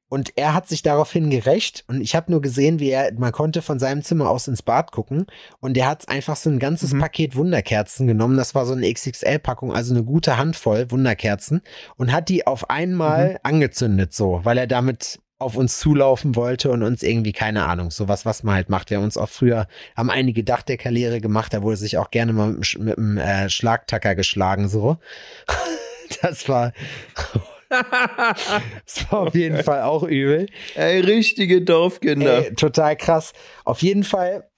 [0.09, 3.61] Und er hat sich daraufhin gerecht und ich habe nur gesehen, wie er, man konnte
[3.61, 5.25] von seinem Zimmer aus ins Bad gucken
[5.61, 6.99] und er hat einfach so ein ganzes Mhm.
[6.99, 8.35] Paket Wunderkerzen genommen.
[8.35, 11.61] Das war so eine XXL-Packung, also eine gute Handvoll Wunderkerzen
[11.95, 16.83] und hat die auf einmal angezündet so, weil er damit auf uns zulaufen wollte und
[16.83, 18.89] uns irgendwie, keine Ahnung, sowas, was man halt macht.
[18.89, 22.53] Wir haben uns auch früher, haben einige Dachdeckerlehre gemacht, da wurde sich auch gerne mal
[22.53, 24.97] mit, dem mit äh, Schlagtacker geschlagen, so.
[26.21, 26.73] Das war,
[27.69, 30.47] das war auf jeden Fall auch übel.
[30.75, 32.47] Ey, richtige Dorfkinder.
[32.47, 33.31] Ey, total krass.
[33.63, 34.50] Auf jeden Fall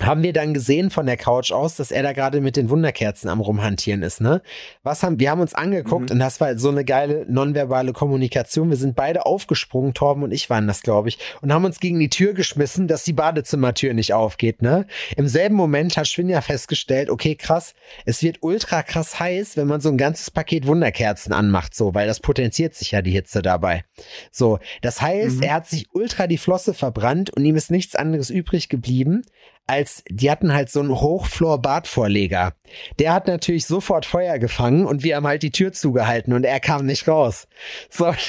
[0.00, 3.28] haben wir dann gesehen von der Couch aus, dass er da gerade mit den Wunderkerzen
[3.28, 4.42] am rumhantieren ist, ne?
[4.82, 6.14] Was haben, wir haben uns angeguckt Mhm.
[6.14, 8.70] und das war so eine geile nonverbale Kommunikation.
[8.70, 11.98] Wir sind beide aufgesprungen, Torben und ich waren das, glaube ich, und haben uns gegen
[11.98, 14.86] die Tür geschmissen, dass die Badezimmertür nicht aufgeht, ne?
[15.16, 17.74] Im selben Moment hat Schwinja festgestellt, okay, krass,
[18.04, 22.06] es wird ultra krass heiß, wenn man so ein ganzes Paket Wunderkerzen anmacht, so, weil
[22.06, 23.84] das potenziert sich ja die Hitze dabei.
[24.30, 25.42] So, das heißt, Mhm.
[25.42, 29.22] er hat sich ultra die Flosse verbrannt und ihm ist nichts anderes übrig geblieben,
[29.68, 32.54] als die hatten halt so einen Hochflor-Badvorleger.
[32.98, 36.58] Der hat natürlich sofort Feuer gefangen und wir haben halt die Tür zugehalten und er
[36.58, 37.46] kam nicht raus.
[37.90, 38.12] So.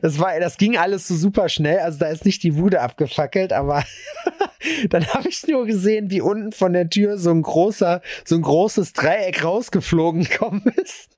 [0.00, 1.80] Das war, das ging alles so super schnell.
[1.80, 3.82] Also da ist nicht die Bude abgefackelt, aber
[4.90, 8.42] dann habe ich nur gesehen, wie unten von der Tür so ein großer, so ein
[8.42, 11.15] großes Dreieck rausgeflogen gekommen ist.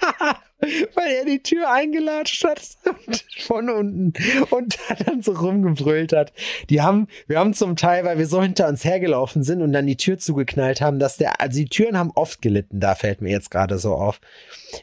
[0.94, 2.60] Weil er die Tür eingelatscht hat
[3.46, 4.12] von unten
[4.50, 6.32] und da dann so rumgebrüllt hat.
[6.68, 9.86] Die haben, wir haben zum Teil, weil wir so hinter uns hergelaufen sind und dann
[9.86, 13.30] die Tür zugeknallt haben, dass der, also die Türen haben oft gelitten, da fällt mir
[13.30, 14.20] jetzt gerade so auf.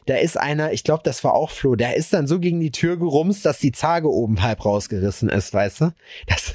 [0.06, 2.72] Da ist einer, ich glaube, das war auch Flo, der ist dann so gegen die
[2.72, 5.92] Tür gerumst, dass die Zage oben halb rausgerissen ist, weißt du?
[6.26, 6.54] Das,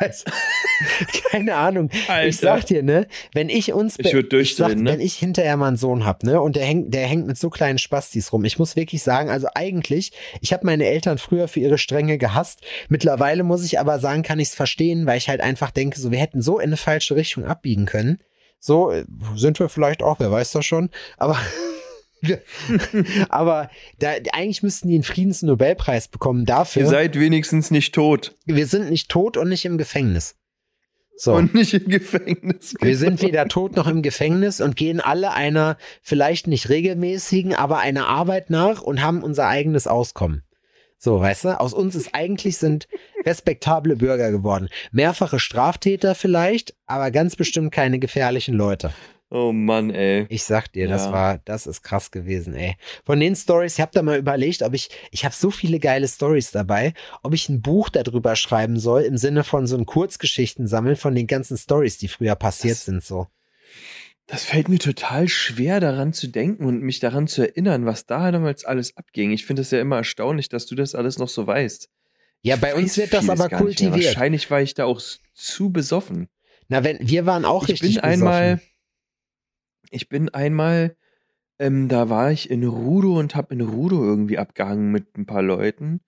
[0.00, 0.24] also,
[1.30, 1.90] keine Ahnung.
[2.08, 2.26] Alter.
[2.26, 4.90] Ich sag dir, ne, wenn ich uns, Ich ich sag, ne?
[4.90, 7.50] wenn ich hinterher mal einen Sohn hab, ne, und der hängt, der hängt mit so
[7.50, 8.44] kleinen Spastis rum.
[8.44, 12.62] Ich muss wirklich sagen, also eigentlich, ich habe meine Eltern früher für ihre Strenge gehasst.
[12.88, 16.10] Mittlerweile muss ich aber sagen, kann ich es verstehen, weil ich halt einfach denke, so
[16.10, 18.18] wir hätten so in eine falsche Richtung abbiegen können.
[18.58, 19.04] So äh,
[19.36, 20.90] sind wir vielleicht auch, wer weiß das schon.
[21.18, 21.38] Aber
[23.28, 26.82] aber da, eigentlich müssten die einen Friedensnobelpreis bekommen dafür.
[26.82, 30.36] Ihr seid wenigstens nicht tot wir sind nicht tot und nicht im Gefängnis.
[31.16, 31.34] So.
[31.34, 32.74] und nicht im Gefängnis.
[32.80, 37.78] Wir sind weder tot noch im Gefängnis und gehen alle einer vielleicht nicht regelmäßigen, aber
[37.78, 40.44] einer Arbeit nach und haben unser eigenes Auskommen.
[40.96, 41.60] So, weißt du?
[41.60, 42.88] Aus uns ist eigentlich sind
[43.26, 44.68] respektable Bürger geworden.
[44.92, 48.90] Mehrfache Straftäter vielleicht, aber ganz bestimmt keine gefährlichen Leute.
[49.32, 50.26] Oh Mann, ey.
[50.28, 51.12] Ich sag dir, das Ja.
[51.12, 52.74] war, das ist krass gewesen, ey.
[53.04, 56.08] Von den Stories, ich habe da mal überlegt, ob ich, ich habe so viele geile
[56.08, 60.66] Stories dabei, ob ich ein Buch darüber schreiben soll, im Sinne von so ein Kurzgeschichten
[60.66, 63.28] sammeln von den ganzen Stories, die früher passiert Das- sind, so.
[64.26, 68.30] Das fällt mir total schwer, daran zu denken und mich daran zu erinnern, was da
[68.30, 69.32] damals alles abging.
[69.32, 71.88] Ich finde es ja immer erstaunlich, dass du das alles noch so weißt.
[72.42, 74.06] Ja, Ich bei uns wird das aber kultiviert.
[74.06, 75.00] Wahrscheinlich war ich da auch
[75.34, 76.28] zu besoffen.
[76.68, 78.69] Na, wenn, wir waren auch ich richtig bin einmal, besoffen.
[79.90, 80.96] Ich bin einmal,
[81.58, 85.42] ähm, da war ich in Rudo und hab in Rudo irgendwie abgehangen mit ein paar
[85.42, 86.00] Leuten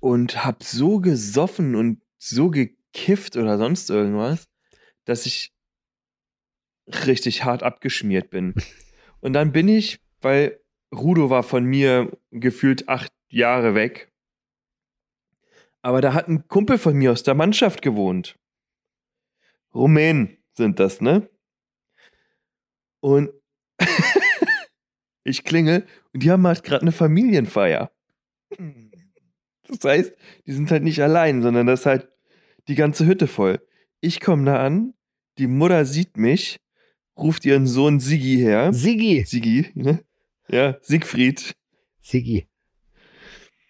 [0.00, 4.48] und hab so gesoffen und so gekifft oder sonst irgendwas,
[5.04, 5.52] dass ich
[6.86, 8.54] richtig hart abgeschmiert bin.
[9.20, 10.60] Und dann bin ich, weil
[10.94, 14.12] Rudo war von mir gefühlt acht Jahre weg.
[15.82, 18.38] Aber da hat ein Kumpel von mir aus der Mannschaft gewohnt.
[19.74, 21.28] Rumänen sind das, ne?
[23.00, 23.30] Und
[25.24, 27.92] ich klingel und die haben halt gerade eine Familienfeier.
[29.68, 30.12] Das heißt,
[30.46, 32.08] die sind halt nicht allein, sondern das ist halt
[32.68, 33.60] die ganze Hütte voll.
[34.00, 34.94] Ich komme da an,
[35.38, 36.60] die Mutter sieht mich,
[37.16, 38.72] ruft ihren Sohn Sigi her.
[38.72, 39.24] Sigi.
[39.26, 40.04] Sigi, ne?
[40.48, 41.54] Ja, Siegfried.
[42.00, 42.48] Sigi.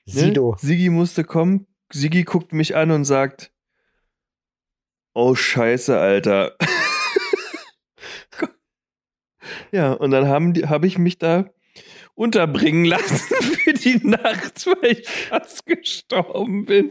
[0.07, 0.13] Ne?
[0.13, 0.57] Sido.
[0.59, 1.67] Sigi musste kommen.
[1.93, 3.53] Sigi guckt mich an und sagt:
[5.15, 6.57] Oh, Scheiße, Alter.
[9.73, 11.47] ja, und dann habe ich mich da
[12.15, 13.17] unterbringen lassen
[13.65, 16.91] für die Nacht, weil ich fast gestorben bin.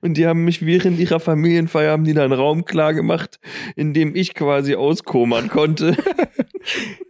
[0.00, 3.38] Und die haben mich während ihrer Familienfeier haben die da einen Raum klar gemacht,
[3.76, 5.96] in dem ich quasi auskommern konnte.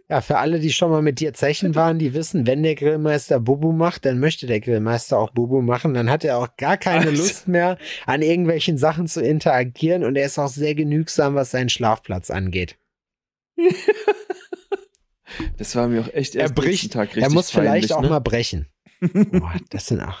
[0.07, 3.39] Ja, für alle, die schon mal mit dir zechen waren, die wissen, wenn der Grillmeister
[3.39, 5.93] Bubu macht, dann möchte der Grillmeister auch Bubu machen.
[5.93, 10.15] Dann hat er auch gar keine Also- Lust mehr, an irgendwelchen Sachen zu interagieren und
[10.17, 12.77] er ist auch sehr genügsam, was seinen Schlafplatz angeht.
[15.57, 17.93] Das war mir auch echt Er erst bricht, nächsten Tag richtig er muss vielleicht peinlich,
[17.93, 18.09] auch ne?
[18.09, 18.67] mal brechen.
[18.99, 20.19] Boah, das sind auch.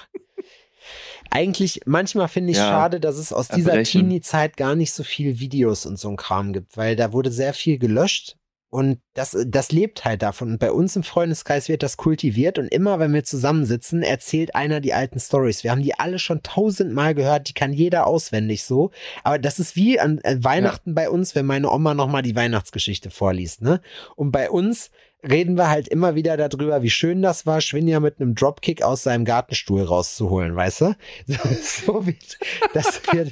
[1.29, 3.83] Eigentlich, manchmal finde ich Ja, schade, dass es aus dieser.
[3.83, 7.53] Teenie-Zeit gar nicht so viel Videos und so ein Kram gibt, weil da wurde sehr
[7.53, 8.35] viel gelöscht
[8.71, 10.53] und das, das lebt halt davon.
[10.53, 14.79] Und bei uns im Freundeskreis wird das kultiviert und immer, wenn wir zusammensitzen, erzählt einer
[14.79, 15.65] die alten Stories.
[15.65, 18.91] Wir haben die alle schon tausendmal gehört, die kann jeder auswendig so.
[19.25, 23.09] Aber das ist wie an äh, Weihnachten bei uns, wenn meine Oma nochmal die Weihnachtsgeschichte
[23.09, 23.81] vorliest, ne?
[24.15, 24.89] Und bei uns
[25.23, 29.03] reden wir halt immer wieder darüber, wie schön das war, Schwinja mit einem Dropkick aus
[29.03, 30.95] seinem Gartenstuhl rauszuholen, weißt du?
[31.61, 32.17] So, wie,
[32.73, 33.31] das wird,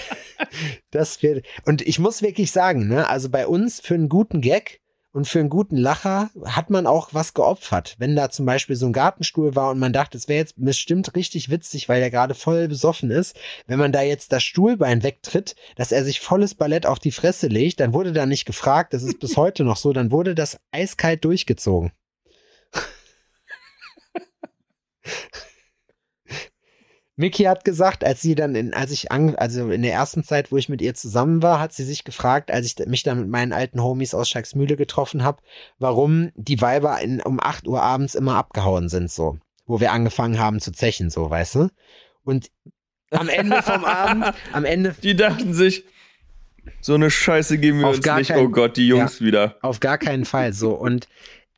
[0.90, 4.79] das wird, und ich muss wirklich sagen, ne, also bei uns für einen guten Gag
[5.12, 7.96] und für einen guten Lacher hat man auch was geopfert.
[7.98, 11.16] Wenn da zum Beispiel so ein Gartenstuhl war und man dachte, es wäre jetzt bestimmt
[11.16, 13.36] richtig witzig, weil er gerade voll besoffen ist,
[13.66, 17.48] wenn man da jetzt das Stuhlbein wegtritt, dass er sich volles Ballett auf die Fresse
[17.48, 20.58] legt, dann wurde da nicht gefragt, das ist bis heute noch so, dann wurde das
[20.70, 21.92] eiskalt durchgezogen.
[27.20, 30.50] Mickey hat gesagt, als sie dann in, als ich an, also in der ersten Zeit,
[30.50, 33.28] wo ich mit ihr zusammen war, hat sie sich gefragt, als ich mich dann mit
[33.28, 35.42] meinen alten Homies aus Schacksmühle getroffen habe,
[35.78, 39.38] warum die Weiber in, um 8 Uhr abends immer abgehauen sind, so.
[39.66, 41.68] Wo wir angefangen haben zu zechen, so, weißt du?
[42.24, 42.50] Und
[43.10, 44.94] am Ende vom Abend, am Ende.
[45.02, 45.84] Die dachten sich,
[46.80, 48.28] so eine Scheiße geben wir Auf uns gar nicht.
[48.28, 49.56] keinen- oh Gott, die Jungs wieder.
[49.62, 50.72] Auf gar keinen Fall so.
[50.72, 51.06] Und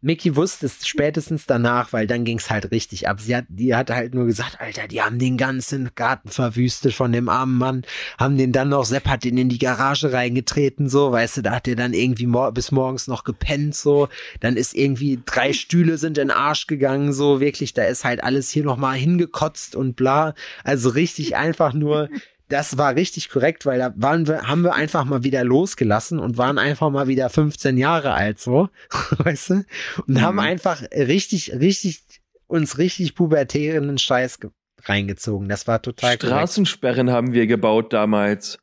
[0.04, 3.20] Mickey wusste es spätestens danach, weil dann ging es halt richtig ab.
[3.20, 7.12] Sie hat, die hat halt nur gesagt, Alter, die haben den ganzen Garten verwüstet von
[7.12, 7.82] dem armen Mann,
[8.18, 11.52] haben den dann noch, Sepp hat den in die Garage reingetreten, so, weißt du, da
[11.52, 14.08] hat der dann irgendwie mor bis morgens noch gepennt, so,
[14.40, 18.24] dann ist irgendwie drei Stühle sind in den Arsch gegangen, so, wirklich, da ist halt
[18.24, 20.34] alles hier nochmal hingekotzt und bla.
[20.64, 22.08] Also richtig einfach nur
[22.52, 26.36] das war richtig korrekt, weil da waren wir, haben wir einfach mal wieder losgelassen und
[26.38, 28.68] waren einfach mal wieder 15 Jahre alt, so,
[29.18, 29.64] weißt du?
[30.06, 32.02] Und haben einfach richtig, richtig,
[32.46, 34.50] uns richtig pubertären Scheiß ge-
[34.84, 35.48] reingezogen.
[35.48, 36.24] Das war total korrekt.
[36.36, 38.58] Straßensperren haben wir gebaut damals.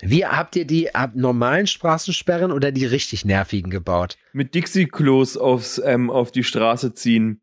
[0.00, 4.16] Wie habt ihr die ab normalen Straßensperren oder die richtig nervigen gebaut?
[4.32, 7.40] Mit Dixie-Klos aufs, ähm, auf die Straße ziehen.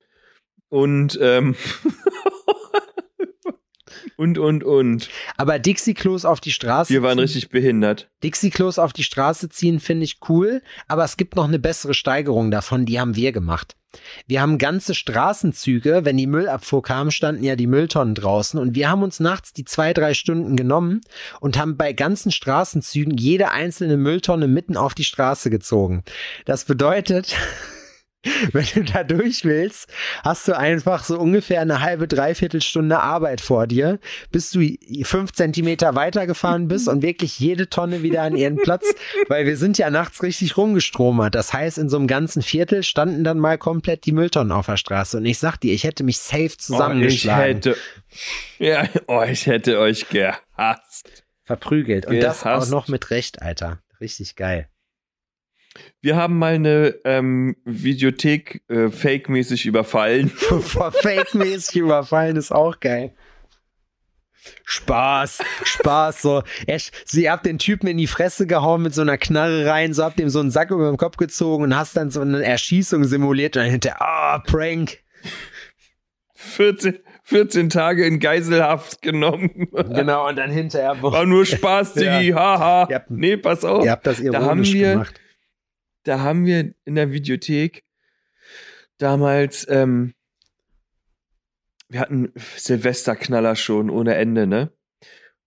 [0.70, 1.56] Und, ähm,
[4.18, 5.10] und, und, und.
[5.38, 8.10] Aber Dixie-Klos auf die Straße Wir waren ziehen- richtig behindert.
[8.24, 12.52] Dixie-Klos auf die Straße ziehen finde ich cool, aber es gibt noch eine bessere Steigerung
[12.52, 13.76] davon, die haben wir gemacht.
[14.28, 18.90] Wir haben ganze Straßenzüge, wenn die Müllabfuhr kam, standen ja die Mülltonnen draußen und wir
[18.90, 21.00] haben uns nachts die zwei, drei Stunden genommen
[21.40, 26.04] und haben bei ganzen Straßenzügen jede einzelne Mülltonne mitten auf die Straße gezogen.
[26.44, 27.36] Das bedeutet,
[28.52, 29.88] wenn du da durch willst,
[30.24, 34.00] hast du einfach so ungefähr eine halbe, dreiviertel Stunde Arbeit vor dir,
[34.32, 34.66] bis du
[35.04, 38.94] fünf Zentimeter weitergefahren bist und wirklich jede Tonne wieder an ihren Platz,
[39.28, 41.36] weil wir sind ja nachts richtig rumgestromert.
[41.36, 44.78] Das heißt, in so einem ganzen Viertel standen dann mal komplett die Mülltonnen auf der
[44.78, 45.18] Straße.
[45.18, 47.78] Und ich sag dir, ich hätte mich safe Oh, ich zusammengeschlagen, hätte,
[48.60, 51.26] ja, oh, ich hätte euch gehasst.
[51.44, 52.06] verprügelt.
[52.06, 52.72] Und das auch gehasst.
[52.72, 53.80] noch mit Recht, Alter.
[54.00, 54.70] Richtig geil.
[56.02, 60.30] Wir haben mal eine ähm, Videothek äh, fake-mäßig überfallen.
[61.02, 63.14] Fake-mäßig überfallen ist auch geil.
[64.64, 66.44] Spaß, Spaß, so.
[66.68, 70.04] Er, sie habt den Typen in die Fresse gehauen mit so einer Knarre rein, so
[70.04, 73.06] habt ihm so einen Sack über den Kopf gezogen und hast dann so eine Erschießung
[73.06, 75.00] simuliert und dann hinterher, ah, Prank.
[76.36, 79.68] 14, 14 Tage in Geiselhaft genommen.
[79.72, 82.88] Genau, und dann hinterher, wo, War nur Spaß, Diggi, haha.
[82.92, 83.84] Habt- Nee, pass auf.
[83.84, 85.22] ihr habt das da haben ironisch wir, gemacht.
[86.06, 87.84] Da haben wir in der Videothek
[88.98, 90.14] damals, ähm,
[91.90, 94.72] wir hatten Silvesterknaller schon ohne Ende, ne?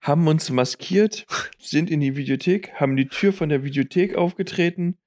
[0.01, 1.27] Haben uns maskiert,
[1.59, 4.99] sind in die Videothek, haben die Tür von der Videothek aufgetreten,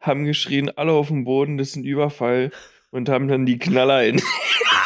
[0.00, 2.50] haben geschrien, alle auf dem Boden, das ist ein Überfall
[2.90, 4.20] und haben dann die Knaller in,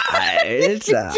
[0.08, 1.14] Alter.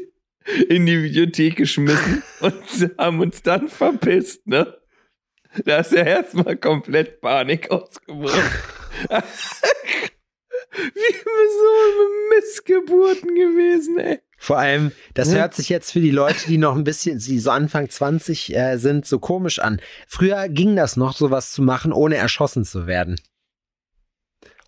[0.68, 4.81] in die Videothek geschmissen und haben uns dann verpisst, ne?
[5.64, 8.50] Da ist ja erstmal komplett Panik ausgebrochen.
[10.74, 14.20] Wie so Missgeburten gewesen, ey.
[14.38, 15.40] Vor allem, das Ja.
[15.40, 18.76] hört sich jetzt für die Leute, die noch ein bisschen, sie so Anfang 20 äh,
[18.78, 19.80] sind, so komisch an.
[20.08, 23.20] Früher ging das noch, sowas zu machen, ohne erschossen zu werden.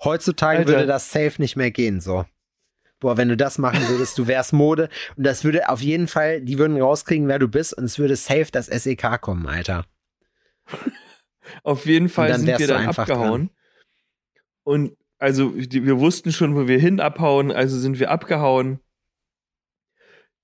[0.05, 0.69] Heutzutage Alter.
[0.71, 2.25] würde das safe nicht mehr gehen, so.
[3.01, 4.89] Boah, wenn du das machen würdest, du wärst Mode.
[5.17, 8.17] Und das würde auf jeden Fall, die würden rauskriegen, wer du bist, und es würde
[8.17, 9.87] safe das SEK kommen, Alter.
[11.63, 13.51] Auf jeden Fall sind wir dann abgehauen.
[14.63, 18.81] Und also wir wussten schon, wo wir hin abhauen, also sind wir abgehauen.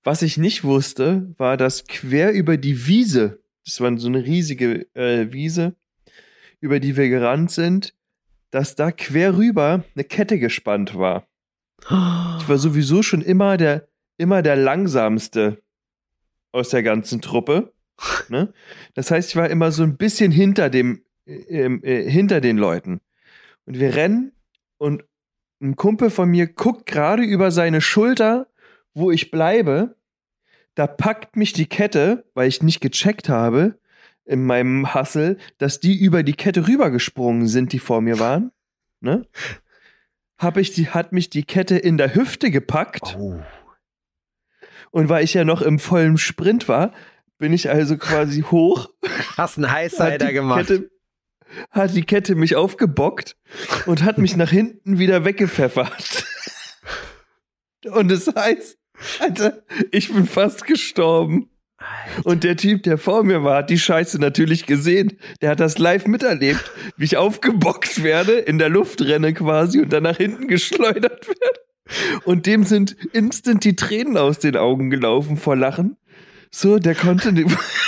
[0.02, 4.86] Was ich nicht wusste, war, dass quer über die Wiese, das war so eine riesige
[4.94, 5.76] äh, Wiese,
[6.60, 7.94] über die wir gerannt sind,
[8.50, 11.26] dass da quer rüber eine Kette gespannt war.
[11.82, 15.62] Ich war sowieso schon immer der, immer der langsamste
[16.52, 17.72] aus der ganzen Truppe.
[18.28, 18.53] Ne?
[18.94, 23.01] Das heißt, ich war immer so ein bisschen hinter dem, äh, äh, hinter den Leuten.
[23.66, 24.32] Und wir rennen
[24.78, 25.05] und
[25.61, 28.46] ein Kumpel von mir guckt gerade über seine Schulter,
[28.94, 29.96] wo ich bleibe.
[30.74, 33.78] Da packt mich die Kette, weil ich nicht gecheckt habe
[34.24, 38.53] in meinem Hassel, dass die über die Kette rübergesprungen sind, die vor mir waren.
[39.01, 39.26] ne?
[40.38, 43.16] Hab ich die, hat mich die Kette in der Hüfte gepackt.
[43.18, 43.40] Oh.
[44.90, 46.92] Und weil ich ja noch im vollen Sprint war,
[47.41, 48.91] bin ich also quasi hoch.
[49.36, 50.68] Hast einen Highsider gemacht.
[50.68, 50.91] Kette,
[51.70, 53.36] hat die Kette mich aufgebockt
[53.86, 56.24] und hat mich nach hinten wieder weggepfeffert.
[57.91, 58.78] Und das heißt,
[59.20, 61.49] Alter, ich bin fast gestorben.
[62.24, 65.18] Und der Typ, der vor mir war, hat die Scheiße natürlich gesehen.
[65.41, 69.91] Der hat das live miterlebt, wie ich aufgebockt werde, in der Luft renne quasi und
[69.91, 71.61] dann nach hinten geschleudert werde.
[72.24, 75.97] Und dem sind instant die Tränen aus den Augen gelaufen vor Lachen.
[76.51, 77.32] So, der konnte,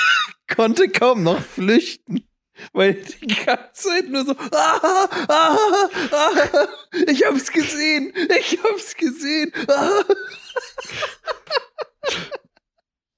[0.55, 2.25] konnte kaum noch flüchten.
[2.73, 5.57] Weil die ganze Zeit nur so, ah, ah,
[6.13, 6.69] ah,
[7.09, 9.51] ich hab's gesehen, ich hab's gesehen.
[9.67, 10.03] Ah.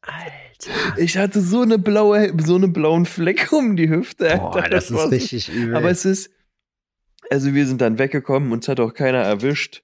[0.01, 0.99] Alter.
[0.99, 4.36] Ich hatte so eine blaue, so einen blauen Fleck um die Hüfte.
[4.36, 5.76] Boah, Alter, das, war ist richtig übel.
[5.76, 6.30] Aber es ist,
[7.30, 9.82] also wir sind dann weggekommen, uns hat auch keiner erwischt.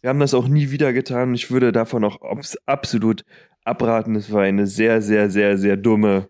[0.00, 1.34] Wir haben das auch nie wieder getan.
[1.34, 3.24] Ich würde davon auch abs- absolut
[3.64, 4.16] abraten.
[4.16, 6.28] Es war eine sehr, sehr, sehr, sehr dumme,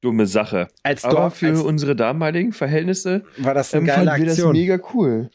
[0.00, 0.68] dumme Sache.
[0.82, 4.26] als Aber Dorf für als, unsere damaligen Verhältnisse war das eine ähm, geile fanden wir
[4.26, 4.52] das Aktion.
[4.52, 5.30] mega cool.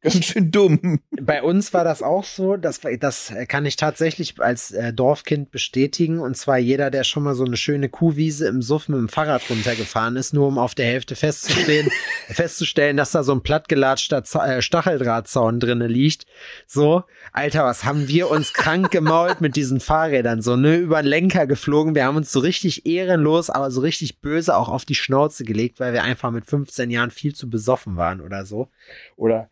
[0.00, 1.00] Ganz schön dumm.
[1.10, 6.20] Bei uns war das auch so, das, das kann ich tatsächlich als äh, Dorfkind bestätigen.
[6.20, 9.50] Und zwar jeder, der schon mal so eine schöne Kuhwiese im Suff mit dem Fahrrad
[9.50, 11.90] runtergefahren ist, nur um auf der Hälfte festzustehen,
[12.28, 16.26] festzustellen, dass da so ein plattgelatschter Z äh, Stacheldrahtzaun drinne liegt.
[16.68, 21.08] So, Alter, was haben wir uns krank gemault mit diesen Fahrrädern, so, ne, über den
[21.08, 21.96] Lenker geflogen.
[21.96, 25.80] Wir haben uns so richtig ehrenlos, aber so richtig böse auch auf die Schnauze gelegt,
[25.80, 28.68] weil wir einfach mit 15 Jahren viel zu besoffen waren oder so.
[29.16, 29.50] Oder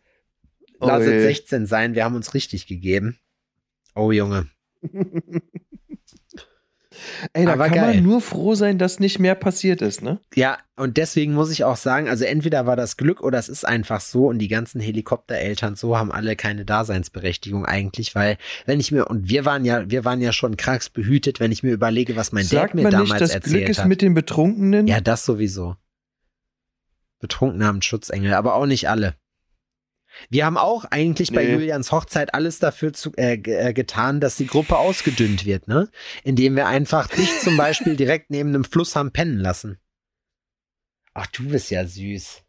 [0.79, 1.21] Lass es Ui.
[1.21, 3.17] 16 sein, wir haben uns richtig gegeben.
[3.95, 4.47] Oh Junge.
[7.33, 7.95] Ey, da Aber kann geil.
[7.95, 10.19] man nur froh sein, dass nicht mehr passiert ist, ne?
[10.35, 13.65] Ja, und deswegen muss ich auch sagen, also entweder war das Glück oder es ist
[13.67, 18.91] einfach so und die ganzen Helikoptereltern so haben alle keine Daseinsberechtigung eigentlich, weil wenn ich
[18.91, 22.15] mir und wir waren ja, wir waren ja schon krass behütet, wenn ich mir überlege,
[22.15, 23.87] was mein Sagt Dad mir man damals nicht, das erzählt Glück ist hat.
[23.87, 24.87] mit den Betrunkenen?
[24.87, 25.75] ja, das sowieso.
[27.19, 29.15] Betrunken haben Schutzengel, aber auch nicht alle.
[30.29, 31.53] Wir haben auch eigentlich bei Nee.
[31.53, 35.89] Julians Hochzeit alles dafür zu, äh, äh, getan, dass die Gruppe ausgedünnt wird, ne?
[36.23, 39.77] Indem wir einfach dich zum Beispiel direkt neben einem Fluss haben pennen lassen.
[41.13, 42.43] Ach, du bist ja süß.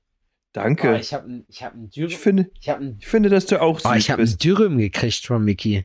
[0.52, 0.92] Danke.
[0.92, 2.08] Oh, ich habe ich hab Dürüm.
[2.10, 4.24] ich, finde, Ich habe ein, ich finde, dass du auch süß oh, ich hab ein
[4.24, 4.42] bist.
[4.42, 5.84] Dürüm gekriegt von Mickey.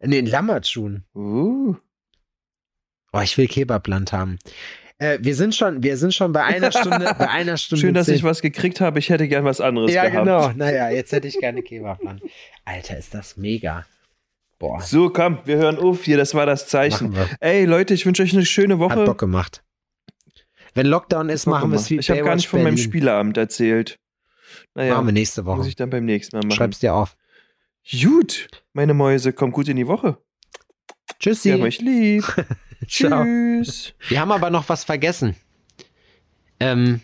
[0.00, 1.04] Nee, ein Lammertschuhen.
[1.14, 1.76] Uh.
[3.12, 4.38] Oh, ich will Kebabland haben.
[5.02, 7.80] Äh, wir sind schon, wir sind schon bei einer Stunde, bei einer Stunde.
[7.80, 8.14] Schön, dass zehn.
[8.14, 8.98] ich was gekriegt habe.
[9.00, 10.24] Ich hätte gern was anderes Ja, gehabt.
[10.26, 10.52] genau.
[10.54, 12.22] Naja, jetzt hätte ich gerne Kebabland.
[12.64, 13.84] Alter, ist das mega.
[14.58, 16.16] Boah, So, komm, wir hören auf hier.
[16.16, 17.16] Das war das Zeichen.
[17.40, 19.04] Ey, Leute, ich wünsche euch eine schöne Hat Woche.
[19.04, 19.64] Bock gemacht.
[20.74, 22.84] Wenn Lockdown ist, Bock machen wir es wie Ich habe gar nicht von meinem Berlin.
[22.90, 23.98] Spieleabend erzählt.
[24.74, 25.68] Naja, Machen wir nächste muss Woche.
[25.68, 26.56] ich dann beim nächsten Mal machen.
[26.56, 27.16] Schreib's dir auf.
[27.90, 30.16] Gut, meine Mäuse, kommt gut in die Woche.
[31.18, 31.48] Tschüssi.
[31.48, 32.24] Wir haben euch lieb.
[32.88, 33.24] Ciao.
[33.24, 33.94] Tschüss.
[34.08, 35.36] Wir haben aber noch was vergessen.
[36.60, 37.00] Ähm,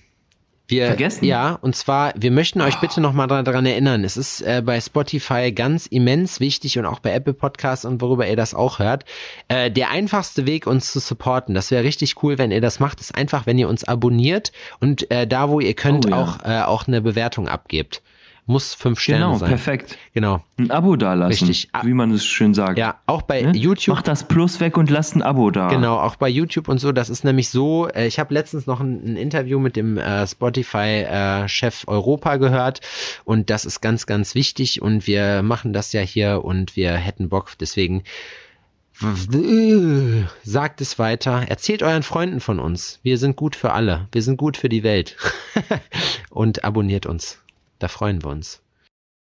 [0.69, 1.25] wir, Vergessen?
[1.25, 4.79] Ja, und zwar, wir möchten euch bitte noch mal daran erinnern, es ist äh, bei
[4.83, 9.07] Spotify ganz immens wichtig und auch bei Apple Podcasts und worüber ihr das auch hört,
[9.49, 13.01] äh, der einfachste Weg, uns zu supporten, das wäre richtig cool, wenn ihr das macht,
[13.01, 16.23] ist einfach, wenn ihr uns abonniert und äh, da, wo ihr könnt, Oh ja.
[16.23, 18.03] auch, äh, auch eine Bewertung abgebt.
[18.51, 19.51] Muss fünf Sterne Genau, sein.
[19.51, 19.99] perfekt.
[20.15, 20.43] Genau.
[20.59, 21.47] Ein Abo dalassen.
[21.49, 21.69] Richtig.
[21.73, 21.85] Ah.
[21.85, 22.79] Wie man es schön sagt.
[22.79, 23.53] Ja, auch bei Ne?
[23.55, 23.95] YouTube.
[23.97, 25.69] Macht das Plus weg und lasst ein Abo da.
[25.69, 26.91] Genau, auch bei YouTube und so.
[26.91, 30.27] Das ist nämlich so, äh, ich habe letztens noch ein, ein Interview mit dem äh,
[30.27, 32.81] Spotify-Chef Europa gehört
[33.25, 37.29] und das ist ganz, ganz wichtig und wir machen das ja hier und wir hätten
[37.29, 38.03] Bock, deswegen
[39.01, 42.99] w- sagt es weiter, erzählt euren Freunden von uns.
[43.03, 45.17] Wir sind gut für alle, wir sind gut für die Welt
[46.31, 47.41] und abonniert uns.
[47.79, 48.63] Da freuen wir uns.